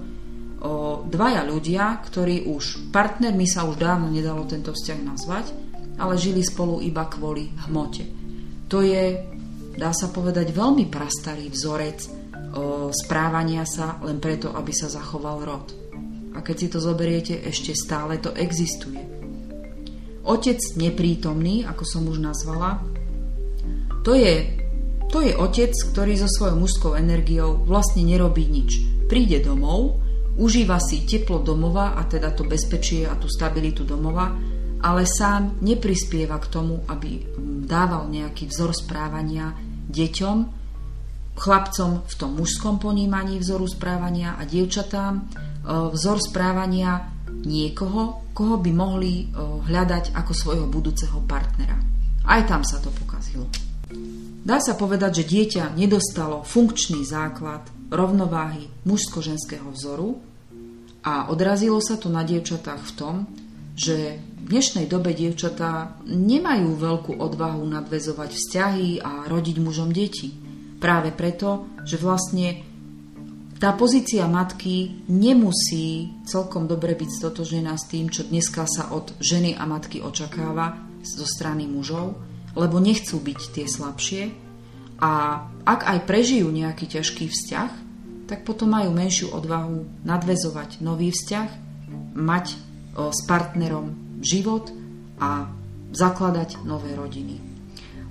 dvaja 1.11 1.43
ľudia, 1.49 1.99
ktorí 2.05 2.47
už 2.47 2.93
partnermi 2.95 3.49
sa 3.49 3.67
už 3.67 3.81
dávno 3.81 4.13
nedalo 4.13 4.47
tento 4.47 4.71
vzťah 4.71 5.01
nazvať, 5.03 5.47
ale 5.99 6.21
žili 6.21 6.45
spolu 6.45 6.85
iba 6.85 7.09
kvôli 7.11 7.51
hmote. 7.67 8.05
To 8.71 8.85
je, 8.85 9.25
dá 9.75 9.91
sa 9.91 10.13
povedať, 10.13 10.53
veľmi 10.55 10.87
prastarý 10.87 11.51
vzorec 11.51 11.99
správania 12.93 13.67
sa 13.67 13.99
len 14.05 14.21
preto, 14.21 14.53
aby 14.55 14.71
sa 14.71 14.93
zachoval 14.93 15.43
rod. 15.43 15.67
A 16.37 16.45
keď 16.45 16.57
si 16.57 16.69
to 16.71 16.79
zoberiete, 16.79 17.35
ešte 17.43 17.75
stále 17.75 18.23
to 18.23 18.31
existuje. 18.37 19.03
Otec 20.23 20.61
neprítomný, 20.79 21.67
ako 21.67 21.83
som 21.83 22.07
už 22.07 22.23
nazvala, 22.23 22.79
to 24.01 24.17
je, 24.17 24.35
to 25.13 25.21
je 25.21 25.33
otec, 25.37 25.73
ktorý 25.75 26.17
so 26.17 26.29
svojou 26.31 26.57
mužskou 26.57 26.93
energiou 26.97 27.61
vlastne 27.67 28.07
nerobí 28.07 28.49
nič. 28.49 28.81
Príde 29.11 29.43
domov, 29.43 30.01
užíva 30.39 30.81
si 30.81 31.05
teplo 31.05 31.43
domova 31.43 31.99
a 31.99 32.07
teda 32.07 32.33
to 32.33 32.47
bezpečie 32.47 33.05
a 33.05 33.19
tú 33.19 33.29
stabilitu 33.29 33.85
domova, 33.85 34.33
ale 34.81 35.05
sám 35.05 35.61
neprispieva 35.61 36.41
k 36.41 36.47
tomu, 36.49 36.81
aby 36.89 37.21
dával 37.69 38.09
nejaký 38.09 38.49
vzor 38.49 38.73
správania 38.73 39.53
deťom, 39.93 40.61
chlapcom 41.37 41.91
v 42.05 42.15
tom 42.17 42.31
mužskom 42.37 42.77
ponímaní 42.81 43.41
vzoru 43.41 43.65
správania 43.65 44.37
a 44.37 44.45
dievčatám 44.45 45.13
e, 45.17 45.23
vzor 45.97 46.19
správania 46.21 47.09
niekoho, 47.45 48.29
koho 48.37 48.61
by 48.61 48.71
mohli 48.77 49.25
e, 49.25 49.37
hľadať 49.41 50.13
ako 50.17 50.33
svojho 50.37 50.67
budúceho 50.69 51.25
partnera. 51.25 51.81
Aj 52.29 52.45
tam 52.45 52.61
sa 52.61 52.77
to 52.81 52.93
pokazilo. 52.93 53.49
Dá 54.41 54.57
sa 54.57 54.73
povedať, 54.73 55.21
že 55.21 55.29
dieťa 55.37 55.77
nedostalo 55.77 56.41
funkčný 56.41 57.05
základ 57.05 57.61
rovnováhy 57.93 58.73
mužsko-ženského 58.89 59.69
vzoru 59.69 60.17
a 61.05 61.29
odrazilo 61.29 61.77
sa 61.85 62.01
to 62.01 62.09
na 62.09 62.25
dievčatách 62.25 62.81
v 62.81 62.93
tom, 62.97 63.17
že 63.77 64.17
v 64.17 64.45
dnešnej 64.49 64.89
dobe 64.89 65.13
dievčatá 65.13 66.01
nemajú 66.09 66.73
veľkú 66.73 67.13
odvahu 67.21 67.61
nadvezovať 67.69 68.31
vzťahy 68.33 69.05
a 69.05 69.29
rodiť 69.29 69.57
mužom 69.61 69.93
deti. 69.93 70.33
Práve 70.81 71.13
preto, 71.13 71.69
že 71.85 72.01
vlastne 72.01 72.65
tá 73.61 73.77
pozícia 73.77 74.25
matky 74.25 75.05
nemusí 75.13 76.17
celkom 76.25 76.65
dobre 76.65 76.97
byť 76.97 77.11
stotožnená 77.13 77.77
s 77.77 77.93
tým, 77.93 78.09
čo 78.09 78.25
dneska 78.25 78.65
sa 78.65 78.89
od 78.97 79.13
ženy 79.21 79.53
a 79.53 79.69
matky 79.69 80.01
očakáva 80.01 80.81
zo 81.05 81.29
strany 81.29 81.69
mužov, 81.69 82.30
lebo 82.55 82.83
nechcú 82.83 83.17
byť 83.21 83.41
tie 83.55 83.67
slabšie 83.67 84.23
a 85.01 85.45
ak 85.65 85.81
aj 85.87 85.99
prežijú 86.05 86.51
nejaký 86.53 86.91
ťažký 86.91 87.31
vzťah, 87.31 87.71
tak 88.29 88.47
potom 88.47 88.71
majú 88.75 88.95
menšiu 88.95 89.33
odvahu 89.35 90.05
nadvezovať 90.07 90.85
nový 90.85 91.11
vzťah, 91.11 91.49
mať 92.15 92.47
s 92.95 93.21
partnerom 93.27 94.19
život 94.23 94.71
a 95.19 95.51
zakladať 95.91 96.63
nové 96.63 96.95
rodiny. 96.95 97.43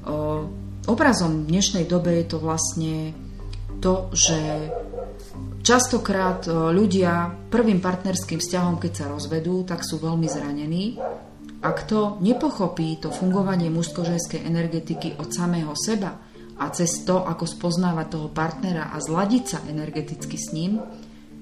O, 0.03 0.47
obrazom 0.87 1.47
dnešnej 1.47 1.87
dobe 1.87 2.19
je 2.19 2.25
to 2.27 2.37
vlastne 2.41 3.15
to, 3.79 4.11
že 4.11 4.39
Častokrát 5.59 6.47
ľudia 6.49 7.29
prvým 7.51 7.77
partnerským 7.83 8.41
vzťahom, 8.41 8.79
keď 8.81 8.91
sa 8.95 9.05
rozvedú, 9.11 9.67
tak 9.67 9.85
sú 9.85 9.99
veľmi 10.01 10.25
zranení. 10.25 10.97
A 11.59 11.75
kto 11.75 12.23
nepochopí 12.23 12.95
to 13.03 13.11
fungovanie 13.11 13.67
mužsko-ženskej 13.67 14.47
energetiky 14.47 15.19
od 15.19 15.27
samého 15.35 15.75
seba 15.75 16.15
a 16.55 16.65
cez 16.71 17.03
to, 17.03 17.23
ako 17.23 17.43
spoznávať 17.43 18.07
toho 18.15 18.27
partnera 18.31 18.91
a 18.95 18.97
zladiť 19.03 19.43
sa 19.43 19.59
energeticky 19.67 20.39
s 20.39 20.55
ním, 20.55 20.79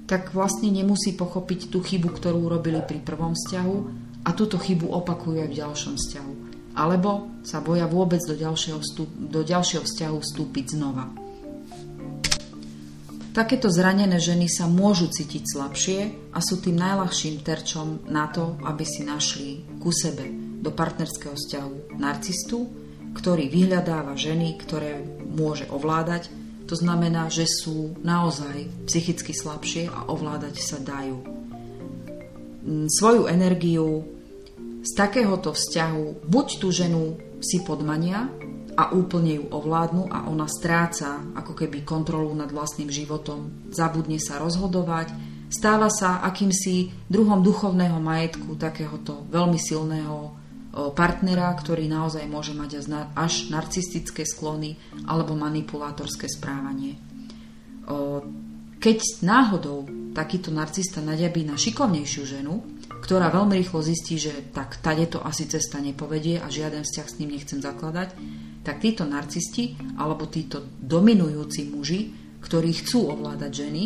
tak 0.10 0.34
vlastne 0.34 0.74
nemusí 0.74 1.14
pochopiť 1.14 1.70
tú 1.70 1.86
chybu, 1.86 2.18
ktorú 2.18 2.50
urobili 2.50 2.82
pri 2.82 3.04
prvom 3.04 3.38
vzťahu 3.38 3.78
a 4.26 4.30
túto 4.34 4.58
chybu 4.58 4.90
opakujú 4.90 5.38
aj 5.44 5.50
v 5.54 5.60
ďalšom 5.62 5.94
vzťahu. 6.00 6.34
Alebo 6.78 7.42
sa 7.46 7.62
boja 7.62 7.86
vôbec 7.86 8.22
do 8.26 8.34
ďalšieho, 8.34 8.80
vstup, 8.82 9.10
do 9.10 9.42
ďalšieho 9.46 9.86
vzťahu 9.86 10.18
vstúpiť 10.18 10.66
znova. 10.78 11.27
Takéto 13.38 13.70
zranené 13.70 14.18
ženy 14.18 14.50
sa 14.50 14.66
môžu 14.66 15.14
cítiť 15.14 15.46
slabšie 15.46 16.00
a 16.34 16.42
sú 16.42 16.58
tým 16.58 16.74
najľahším 16.74 17.46
terčom 17.46 18.10
na 18.10 18.26
to, 18.34 18.58
aby 18.66 18.82
si 18.82 19.06
našli 19.06 19.62
ku 19.78 19.94
sebe 19.94 20.26
do 20.58 20.74
partnerského 20.74 21.38
vzťahu 21.38 22.02
narcistu, 22.02 22.66
ktorý 23.14 23.46
vyhľadáva 23.46 24.18
ženy, 24.18 24.58
ktoré 24.58 25.06
môže 25.30 25.70
ovládať. 25.70 26.34
To 26.66 26.74
znamená, 26.74 27.30
že 27.30 27.46
sú 27.46 27.94
naozaj 28.02 28.90
psychicky 28.90 29.38
slabšie 29.38 29.86
a 29.86 30.10
ovládať 30.10 30.58
sa 30.58 30.82
dajú. 30.82 31.22
Mm, 32.66 32.90
svoju 32.90 33.30
energiu 33.30 34.18
z 34.82 34.92
takéhoto 34.98 35.54
vzťahu 35.54 36.26
buď 36.26 36.48
tú 36.58 36.74
ženu 36.74 37.22
si 37.38 37.62
podmania 37.62 38.34
a 38.78 38.94
úplne 38.94 39.42
ju 39.42 39.46
ovládnu 39.50 40.14
a 40.14 40.30
ona 40.30 40.46
stráca 40.46 41.18
ako 41.34 41.58
keby 41.58 41.82
kontrolu 41.82 42.30
nad 42.38 42.54
vlastným 42.54 42.94
životom, 42.94 43.74
zabudne 43.74 44.22
sa 44.22 44.38
rozhodovať, 44.38 45.10
stáva 45.50 45.90
sa 45.90 46.22
akýmsi 46.22 47.10
druhom 47.10 47.42
duchovného 47.42 47.98
majetku 47.98 48.54
takéhoto 48.54 49.26
veľmi 49.34 49.58
silného 49.58 50.38
partnera, 50.94 51.50
ktorý 51.58 51.90
naozaj 51.90 52.30
môže 52.30 52.54
mať 52.54 52.86
až 53.18 53.50
narcistické 53.50 54.22
sklony 54.30 54.78
alebo 55.10 55.34
manipulátorské 55.34 56.30
správanie. 56.30 57.02
Keď 58.78 59.26
náhodou 59.26 59.90
takýto 60.14 60.54
narcista 60.54 61.02
naďabí 61.02 61.50
na 61.50 61.58
šikovnejšiu 61.58 62.24
ženu, 62.30 62.62
ktorá 63.02 63.34
veľmi 63.34 63.58
rýchlo 63.58 63.82
zistí, 63.82 64.22
že 64.22 64.54
tak 64.54 64.78
tade 64.86 65.10
to 65.10 65.18
asi 65.26 65.50
cesta 65.50 65.82
nepovedie 65.82 66.38
a 66.38 66.46
žiaden 66.46 66.86
vzťah 66.86 67.08
s 67.10 67.18
ním 67.18 67.34
nechcem 67.34 67.58
zakladať, 67.58 68.14
tak 68.68 68.84
títo 68.84 69.08
narcisti 69.08 69.96
alebo 69.96 70.28
títo 70.28 70.60
dominujúci 70.76 71.72
muži, 71.72 72.12
ktorí 72.44 72.76
chcú 72.84 73.08
ovládať 73.16 73.52
ženy, 73.64 73.84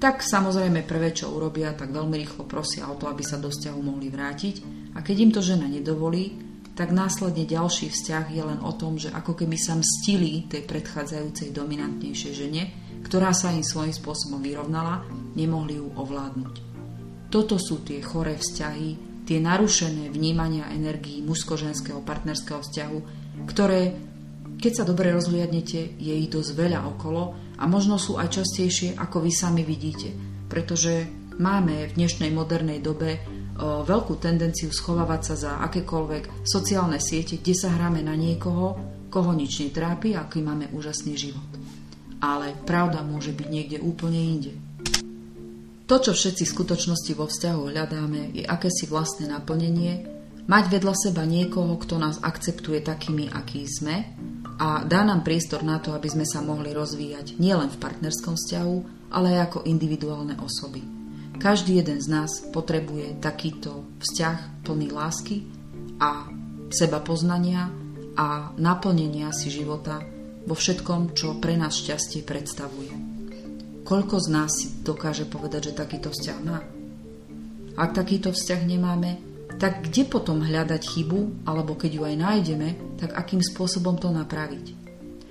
tak 0.00 0.24
samozrejme 0.24 0.88
prvé, 0.88 1.12
čo 1.12 1.32
urobia, 1.32 1.76
tak 1.76 1.92
veľmi 1.92 2.16
rýchlo 2.16 2.48
prosia 2.48 2.88
o 2.88 2.96
to, 2.96 3.12
aby 3.12 3.20
sa 3.20 3.36
do 3.36 3.52
vzťahu 3.52 3.80
mohli 3.84 4.08
vrátiť 4.08 4.54
a 4.96 5.04
keď 5.04 5.16
im 5.20 5.30
to 5.32 5.40
žena 5.44 5.68
nedovolí, 5.68 6.32
tak 6.76 6.92
následne 6.92 7.48
ďalší 7.48 7.88
vzťah 7.88 8.24
je 8.32 8.42
len 8.44 8.60
o 8.60 8.72
tom, 8.76 9.00
že 9.00 9.08
ako 9.08 9.32
keby 9.32 9.56
sa 9.56 9.76
mstili 9.76 10.44
tej 10.44 10.68
predchádzajúcej 10.68 11.52
dominantnejšej 11.56 12.32
žene, 12.36 12.62
ktorá 13.00 13.32
sa 13.32 13.52
im 13.56 13.64
svojím 13.64 13.96
spôsobom 13.96 14.44
vyrovnala, 14.44 15.04
nemohli 15.32 15.80
ju 15.80 15.88
ovládnuť. 15.96 16.54
Toto 17.32 17.56
sú 17.56 17.80
tie 17.80 18.04
choré 18.04 18.36
vzťahy, 18.36 19.24
tie 19.24 19.38
narušené 19.40 20.12
vnímania 20.12 20.68
energií 20.68 21.24
mužsko-ženského 21.24 22.04
partnerského 22.04 22.60
vzťahu, 22.60 22.98
ktoré 23.44 24.06
keď 24.56 24.72
sa 24.72 24.88
dobre 24.88 25.12
rozhliadnete, 25.12 26.00
je 26.00 26.14
ich 26.16 26.32
dosť 26.32 26.56
veľa 26.56 26.80
okolo 26.96 27.36
a 27.60 27.64
možno 27.68 28.00
sú 28.00 28.16
aj 28.16 28.40
častejšie, 28.40 28.96
ako 28.96 29.20
vy 29.20 29.32
sami 29.32 29.62
vidíte, 29.68 30.16
pretože 30.48 31.04
máme 31.36 31.92
v 31.92 31.96
dnešnej 32.00 32.32
modernej 32.32 32.80
dobe 32.80 33.20
veľkú 33.60 34.16
tendenciu 34.16 34.72
schovávať 34.72 35.20
sa 35.22 35.34
za 35.36 35.52
akékoľvek 35.60 36.48
sociálne 36.48 36.96
siete, 36.96 37.36
kde 37.36 37.52
sa 37.52 37.72
hráme 37.76 38.00
na 38.00 38.16
niekoho, 38.16 38.80
koho 39.12 39.32
nič 39.36 39.60
netrápi 39.60 40.16
a 40.16 40.24
aký 40.24 40.40
máme 40.40 40.72
úžasný 40.72 41.20
život. 41.20 41.48
Ale 42.24 42.56
pravda 42.64 43.04
môže 43.04 43.36
byť 43.36 43.48
niekde 43.52 43.78
úplne 43.84 44.20
inde. 44.20 44.52
To, 45.84 46.00
čo 46.00 46.16
všetci 46.16 46.48
v 46.48 46.54
skutočnosti 46.56 47.12
vo 47.12 47.28
vzťahu 47.28 47.60
hľadáme, 47.70 48.34
je 48.34 48.42
akési 48.42 48.88
vlastné 48.88 49.30
naplnenie, 49.30 50.15
mať 50.46 50.64
vedľa 50.70 50.94
seba 50.94 51.26
niekoho, 51.26 51.74
kto 51.78 51.98
nás 51.98 52.22
akceptuje 52.22 52.82
takými, 52.82 53.30
aký 53.30 53.66
sme 53.66 54.14
a 54.56 54.86
dá 54.86 55.04
nám 55.04 55.26
priestor 55.26 55.66
na 55.66 55.82
to, 55.82 55.92
aby 55.92 56.08
sme 56.08 56.24
sa 56.24 56.40
mohli 56.40 56.72
rozvíjať 56.72 57.36
nielen 57.36 57.68
v 57.68 57.80
partnerskom 57.82 58.38
vzťahu, 58.38 58.76
ale 59.12 59.36
aj 59.36 59.52
ako 59.52 59.58
individuálne 59.68 60.38
osoby. 60.40 60.80
Každý 61.36 61.84
jeden 61.84 62.00
z 62.00 62.08
nás 62.08 62.30
potrebuje 62.48 63.20
takýto 63.20 63.84
vzťah 64.00 64.64
plný 64.64 64.88
lásky 64.88 65.44
a 66.00 66.32
seba 66.72 67.04
poznania 67.04 67.68
a 68.16 68.56
naplnenia 68.56 69.28
si 69.36 69.52
života 69.52 70.00
vo 70.48 70.56
všetkom, 70.56 71.12
čo 71.12 71.36
pre 71.36 71.60
nás 71.60 71.76
šťastie 71.76 72.24
predstavuje. 72.24 72.94
Koľko 73.84 74.16
z 74.18 74.28
nás 74.32 74.50
si 74.50 74.66
dokáže 74.80 75.28
povedať, 75.28 75.70
že 75.70 75.78
takýto 75.78 76.08
vzťah 76.10 76.38
má? 76.42 76.58
Ak 77.76 77.92
takýto 77.92 78.32
vzťah 78.32 78.60
nemáme, 78.64 79.35
tak 79.56 79.88
kde 79.88 80.04
potom 80.04 80.44
hľadať 80.44 80.82
chybu, 80.84 81.48
alebo 81.48 81.76
keď 81.76 81.90
ju 81.96 82.02
aj 82.04 82.16
nájdeme, 82.16 82.68
tak 83.00 83.16
akým 83.16 83.40
spôsobom 83.40 83.96
to 83.96 84.12
napraviť? 84.12 84.66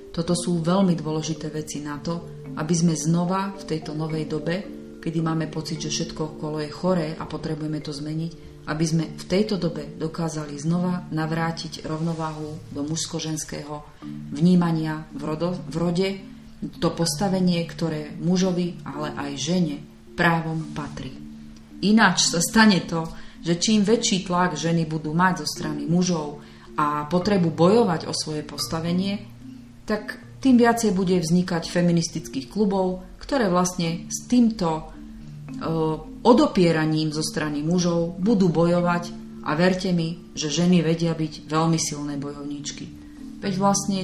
Toto 0.10 0.34
sú 0.34 0.64
veľmi 0.64 0.98
dôležité 0.98 1.52
veci 1.52 1.84
na 1.84 2.00
to, 2.02 2.46
aby 2.56 2.74
sme 2.74 2.96
znova 2.96 3.54
v 3.54 3.64
tejto 3.68 3.92
novej 3.94 4.26
dobe, 4.26 4.56
kedy 5.04 5.20
máme 5.22 5.52
pocit, 5.52 5.78
že 5.78 5.92
všetko 5.92 6.40
okolo 6.40 6.64
je 6.64 6.72
choré 6.72 7.08
a 7.14 7.28
potrebujeme 7.30 7.84
to 7.84 7.94
zmeniť, 7.94 8.32
aby 8.66 8.86
sme 8.86 9.06
v 9.14 9.26
tejto 9.30 9.62
dobe 9.62 9.94
dokázali 9.94 10.58
znova 10.58 11.06
navrátiť 11.14 11.86
rovnováhu 11.86 12.74
do 12.74 12.82
mužsko-ženského 12.82 13.86
vnímania 14.34 15.06
v, 15.14 15.22
rodo, 15.22 15.54
v 15.70 15.76
rode, 15.78 16.10
to 16.82 16.90
postavenie, 16.96 17.62
ktoré 17.70 18.18
mužovi, 18.18 18.82
ale 18.88 19.14
aj 19.14 19.32
žene 19.38 19.78
právom 20.18 20.74
patrí. 20.74 21.14
Ináč 21.86 22.34
sa 22.34 22.42
stane 22.42 22.82
to, 22.88 23.06
že 23.46 23.62
čím 23.62 23.86
väčší 23.86 24.26
tlak 24.26 24.58
ženy 24.58 24.90
budú 24.90 25.14
mať 25.14 25.46
zo 25.46 25.48
strany 25.48 25.86
mužov 25.86 26.42
a 26.76 27.06
potrebu 27.06 27.54
bojovať 27.54 28.10
o 28.10 28.14
svoje 28.18 28.42
postavenie, 28.42 29.22
tak 29.86 30.18
tým 30.42 30.58
viacej 30.58 30.92
bude 30.98 31.16
vznikať 31.22 31.70
feministických 31.70 32.50
klubov, 32.50 33.06
ktoré 33.22 33.48
vlastne 33.48 34.10
s 34.10 34.26
týmto 34.26 34.68
e, 34.78 34.84
odopieraním 36.26 37.14
zo 37.14 37.22
strany 37.22 37.62
mužov 37.62 38.18
budú 38.18 38.50
bojovať 38.50 39.14
a 39.46 39.54
verte 39.54 39.94
mi, 39.94 40.34
že 40.34 40.50
ženy 40.50 40.82
vedia 40.82 41.14
byť 41.14 41.46
veľmi 41.46 41.78
silné 41.78 42.18
bojovníčky. 42.18 42.86
Veď 43.42 43.54
vlastne 43.62 44.00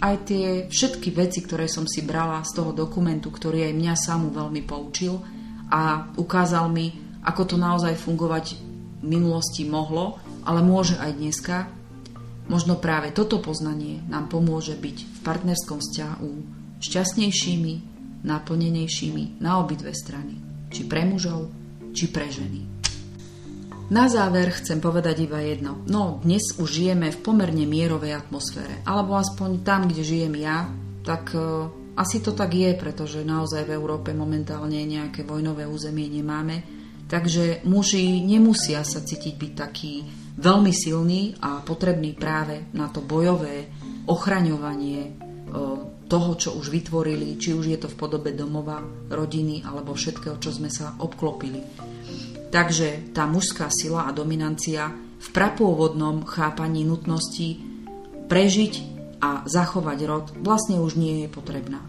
aj 0.00 0.14
tie 0.28 0.46
všetky 0.68 1.12
veci, 1.12 1.44
ktoré 1.44 1.68
som 1.68 1.84
si 1.88 2.04
brala 2.04 2.44
z 2.44 2.60
toho 2.60 2.72
dokumentu, 2.72 3.28
ktorý 3.28 3.68
aj 3.68 3.74
mňa 3.76 3.94
samú 3.96 4.28
veľmi 4.32 4.64
poučil 4.64 5.20
a 5.68 6.12
ukázal 6.16 6.68
mi, 6.72 6.92
ako 7.24 7.42
to 7.44 7.56
naozaj 7.56 7.92
fungovať 7.96 8.65
minulosti 9.02 9.68
mohlo, 9.68 10.16
ale 10.46 10.64
môže 10.64 10.96
aj 10.96 11.12
dneska. 11.16 11.56
Možno 12.46 12.78
práve 12.78 13.10
toto 13.10 13.42
poznanie 13.42 14.00
nám 14.06 14.30
pomôže 14.30 14.78
byť 14.78 14.96
v 15.02 15.18
partnerskom 15.26 15.82
vzťahu 15.82 16.32
šťastnejšími, 16.78 17.74
naplnenejšími 18.22 19.42
na 19.42 19.58
obidve 19.58 19.90
strany. 19.90 20.38
Či 20.70 20.86
pre 20.86 21.02
mužov, 21.02 21.50
či 21.90 22.06
pre 22.10 22.30
ženy. 22.30 22.76
Na 23.86 24.10
záver 24.10 24.50
chcem 24.50 24.82
povedať 24.82 25.30
iba 25.30 25.38
jedno. 25.38 25.78
No, 25.86 26.18
dnes 26.26 26.58
už 26.58 26.66
žijeme 26.66 27.14
v 27.14 27.22
pomerne 27.22 27.70
mierovej 27.70 28.18
atmosfére. 28.18 28.82
Alebo 28.82 29.14
aspoň 29.14 29.62
tam, 29.62 29.86
kde 29.86 30.02
žijem 30.02 30.34
ja, 30.42 30.66
tak 31.06 31.30
uh, 31.38 31.70
asi 31.94 32.18
to 32.18 32.34
tak 32.34 32.50
je, 32.50 32.74
pretože 32.74 33.22
naozaj 33.22 33.62
v 33.62 33.78
Európe 33.78 34.10
momentálne 34.10 34.82
nejaké 34.82 35.22
vojnové 35.22 35.70
územie 35.70 36.10
nemáme. 36.10 36.75
Takže 37.06 37.62
muži 37.62 38.18
nemusia 38.26 38.82
sa 38.82 38.98
cítiť 38.98 39.34
byť 39.38 39.52
taký 39.54 40.02
veľmi 40.36 40.72
silný 40.74 41.38
a 41.38 41.62
potrebný 41.62 42.18
práve 42.18 42.66
na 42.74 42.90
to 42.90 42.98
bojové 43.00 43.70
ochraňovanie 44.10 45.14
toho, 46.06 46.30
čo 46.38 46.54
už 46.58 46.70
vytvorili, 46.70 47.38
či 47.38 47.54
už 47.54 47.66
je 47.66 47.78
to 47.78 47.88
v 47.90 47.98
podobe 47.98 48.30
domova, 48.34 48.82
rodiny 49.10 49.62
alebo 49.62 49.94
všetkého, 49.94 50.38
čo 50.38 50.50
sme 50.50 50.70
sa 50.70 50.98
obklopili. 50.98 51.62
Takže 52.50 53.14
tá 53.14 53.26
mužská 53.26 53.70
sila 53.70 54.06
a 54.06 54.14
dominancia 54.14 54.90
v 55.18 55.28
prapôvodnom 55.34 56.22
chápaní 56.26 56.86
nutnosti 56.86 57.58
prežiť 58.26 58.74
a 59.22 59.42
zachovať 59.46 59.98
rod 60.06 60.26
vlastne 60.42 60.78
už 60.82 60.98
nie 60.98 61.26
je 61.26 61.28
potrebná. 61.30 61.82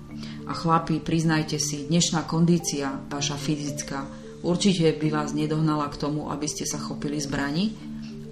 A 0.47 0.53
chlapi, 0.55 0.97
priznajte 1.03 1.59
si, 1.61 1.85
dnešná 1.85 2.25
kondícia, 2.25 3.03
vaša 3.11 3.35
fyzická, 3.35 4.07
určite 4.45 4.93
by 4.97 5.07
vás 5.13 5.31
nedohnala 5.33 5.87
k 5.89 5.99
tomu, 5.99 6.29
aby 6.29 6.45
ste 6.49 6.65
sa 6.65 6.77
chopili 6.81 7.17
zbraní 7.21 7.73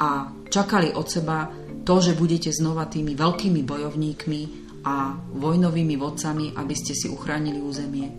a 0.01 0.29
čakali 0.51 0.91
od 0.91 1.07
seba 1.07 1.49
to, 1.85 2.01
že 2.01 2.17
budete 2.17 2.49
znova 2.49 2.89
tými 2.89 3.13
veľkými 3.13 3.61
bojovníkmi 3.61 4.41
a 4.85 5.17
vojnovými 5.17 5.97
vodcami, 5.97 6.53
aby 6.53 6.75
ste 6.77 6.93
si 6.93 7.09
uchránili 7.09 7.57
územie. 7.57 8.09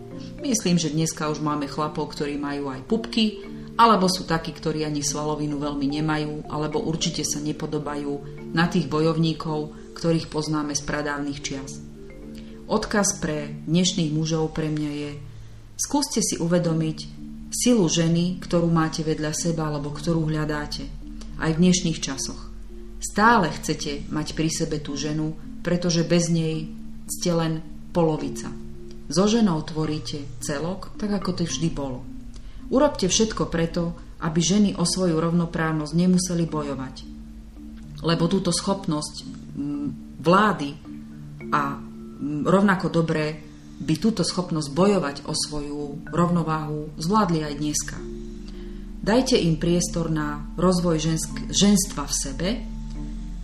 Myslím, 0.43 0.75
že 0.75 0.91
dneska 0.91 1.31
už 1.31 1.39
máme 1.39 1.67
chlapov, 1.67 2.11
ktorí 2.11 2.35
majú 2.35 2.71
aj 2.71 2.83
pupky, 2.87 3.43
alebo 3.77 4.09
sú 4.09 4.25
takí, 4.25 4.51
ktorí 4.51 4.83
ani 4.83 5.05
svalovinu 5.05 5.61
veľmi 5.61 5.87
nemajú, 6.01 6.49
alebo 6.49 6.81
určite 6.81 7.23
sa 7.23 7.39
nepodobajú 7.39 8.19
na 8.51 8.65
tých 8.67 8.89
bojovníkov, 8.89 9.75
ktorých 9.95 10.27
poznáme 10.27 10.73
z 10.73 10.81
pradávnych 10.83 11.39
čias. 11.39 11.79
Odkaz 12.67 13.23
pre 13.23 13.63
dnešných 13.63 14.11
mužov 14.11 14.51
pre 14.51 14.67
mňa 14.67 14.91
je 14.91 15.11
skúste 15.79 16.19
si 16.19 16.35
uvedomiť, 16.35 16.97
silu 17.51 17.87
ženy, 17.87 18.39
ktorú 18.43 18.67
máte 18.67 19.03
vedľa 19.03 19.31
seba 19.31 19.71
alebo 19.71 19.91
ktorú 19.93 20.27
hľadáte, 20.27 20.87
aj 21.37 21.51
v 21.55 21.61
dnešných 21.61 21.99
časoch. 22.01 22.49
Stále 22.97 23.53
chcete 23.53 24.09
mať 24.09 24.33
pri 24.33 24.49
sebe 24.49 24.81
tú 24.81 24.97
ženu, 24.97 25.37
pretože 25.61 26.01
bez 26.07 26.33
nej 26.33 26.69
ste 27.07 27.31
len 27.31 27.61
polovica. 27.93 28.49
So 29.07 29.29
ženou 29.29 29.63
tvoríte 29.63 30.27
celok, 30.43 30.91
tak 30.99 31.13
ako 31.15 31.29
to 31.39 31.43
vždy 31.47 31.69
bolo. 31.71 32.03
Urobte 32.67 33.07
všetko 33.07 33.47
preto, 33.47 33.95
aby 34.19 34.39
ženy 34.43 34.75
o 34.75 34.83
svoju 34.83 35.15
rovnoprávnosť 35.15 35.93
nemuseli 35.95 36.43
bojovať. 36.49 36.95
Lebo 38.03 38.27
túto 38.27 38.51
schopnosť 38.51 39.23
vlády 40.19 40.69
a 41.53 41.79
rovnako 42.43 42.91
dobré 42.91 43.46
by 43.77 43.93
túto 44.01 44.25
schopnosť 44.25 44.69
bojovať 44.73 45.15
o 45.29 45.33
svoju 45.37 46.09
rovnováhu 46.09 46.97
zvládli 46.97 47.45
aj 47.45 47.53
dneska. 47.61 47.97
Dajte 49.07 49.37
im 49.39 49.55
priestor 49.55 50.11
na 50.11 50.43
rozvoj 50.57 50.97
žensk- 50.99 51.47
ženstva 51.53 52.03
v 52.09 52.13
sebe, 52.13 52.49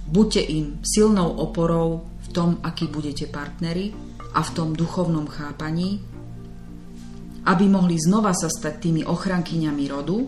buďte 0.09 0.41
im 0.43 0.65
silnou 0.83 1.39
oporou 1.39 2.03
v 2.25 2.27
tom, 2.33 2.59
aký 2.65 2.89
budete 2.89 3.29
partneri 3.29 3.93
a 4.33 4.41
v 4.41 4.53
tom 4.57 4.73
duchovnom 4.73 5.29
chápaní, 5.29 6.01
aby 7.45 7.65
mohli 7.69 7.95
znova 8.01 8.33
sa 8.33 8.49
stať 8.49 8.89
tými 8.89 9.01
ochrankyňami 9.05 9.85
rodu, 9.87 10.19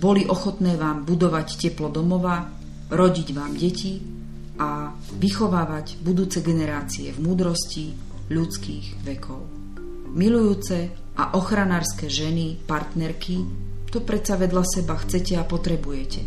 boli 0.00 0.24
ochotné 0.24 0.76
vám 0.76 1.04
budovať 1.04 1.60
teplo 1.60 1.92
domova, 1.92 2.48
rodiť 2.90 3.28
vám 3.36 3.52
deti 3.56 4.00
a 4.60 4.92
vychovávať 5.16 6.00
budúce 6.04 6.44
generácie 6.44 7.12
v 7.16 7.18
múdrosti, 7.20 8.09
ľudských 8.30 9.02
vekov. 9.02 9.42
Milujúce 10.14 10.94
a 11.18 11.34
ochranárske 11.34 12.06
ženy, 12.06 12.62
partnerky, 12.64 13.42
to 13.90 13.98
predsa 14.06 14.38
vedľa 14.38 14.64
seba 14.64 14.94
chcete 15.02 15.34
a 15.34 15.42
potrebujete. 15.42 16.22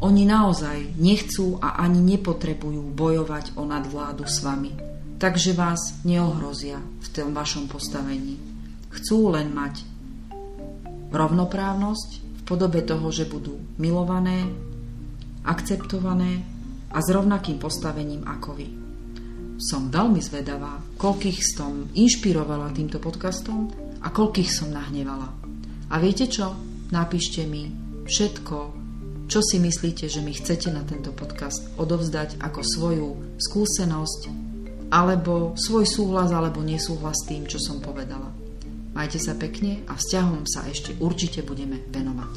Oni 0.00 0.24
naozaj 0.24 0.96
nechcú 0.96 1.60
a 1.60 1.76
ani 1.76 2.00
nepotrebujú 2.16 2.96
bojovať 2.96 3.60
o 3.60 3.68
nadvládu 3.68 4.24
s 4.24 4.40
vami, 4.40 4.72
takže 5.20 5.52
vás 5.52 6.00
neohrozia 6.08 6.80
v 6.80 7.08
tom 7.12 7.36
vašom 7.36 7.68
postavení. 7.68 8.40
Chcú 8.88 9.36
len 9.36 9.52
mať 9.52 9.84
rovnoprávnosť 11.12 12.10
v 12.16 12.42
podobe 12.48 12.80
toho, 12.80 13.12
že 13.12 13.28
budú 13.28 13.60
milované, 13.76 14.48
akceptované 15.44 16.40
a 16.88 16.98
s 17.04 17.08
rovnakým 17.12 17.60
postavením 17.60 18.24
ako 18.24 18.56
vy 18.56 18.89
som 19.60 19.92
veľmi 19.92 20.24
zvedavá, 20.24 20.80
koľkých 20.96 21.38
som 21.44 21.92
inšpirovala 21.92 22.72
týmto 22.72 22.96
podcastom 22.96 23.68
a 24.00 24.08
koľkých 24.08 24.48
som 24.48 24.72
nahnevala. 24.72 25.28
A 25.92 26.00
viete 26.00 26.24
čo? 26.24 26.56
Napíšte 26.88 27.44
mi 27.44 27.68
všetko, 28.08 28.56
čo 29.28 29.38
si 29.44 29.60
myslíte, 29.60 30.08
že 30.08 30.24
mi 30.24 30.32
chcete 30.32 30.72
na 30.72 30.82
tento 30.82 31.12
podcast 31.12 31.68
odovzdať 31.76 32.40
ako 32.40 32.60
svoju 32.64 33.08
skúsenosť 33.36 34.20
alebo 34.90 35.54
svoj 35.54 35.86
súhlas 35.86 36.32
alebo 36.34 36.64
nesúhlas 36.64 37.14
s 37.22 37.28
tým, 37.28 37.46
čo 37.46 37.60
som 37.60 37.78
povedala. 37.78 38.32
Majte 38.90 39.22
sa 39.22 39.38
pekne 39.38 39.86
a 39.86 39.94
vzťahom 39.94 40.48
sa 40.50 40.66
ešte 40.66 40.98
určite 40.98 41.46
budeme 41.46 41.78
venovať. 41.94 42.34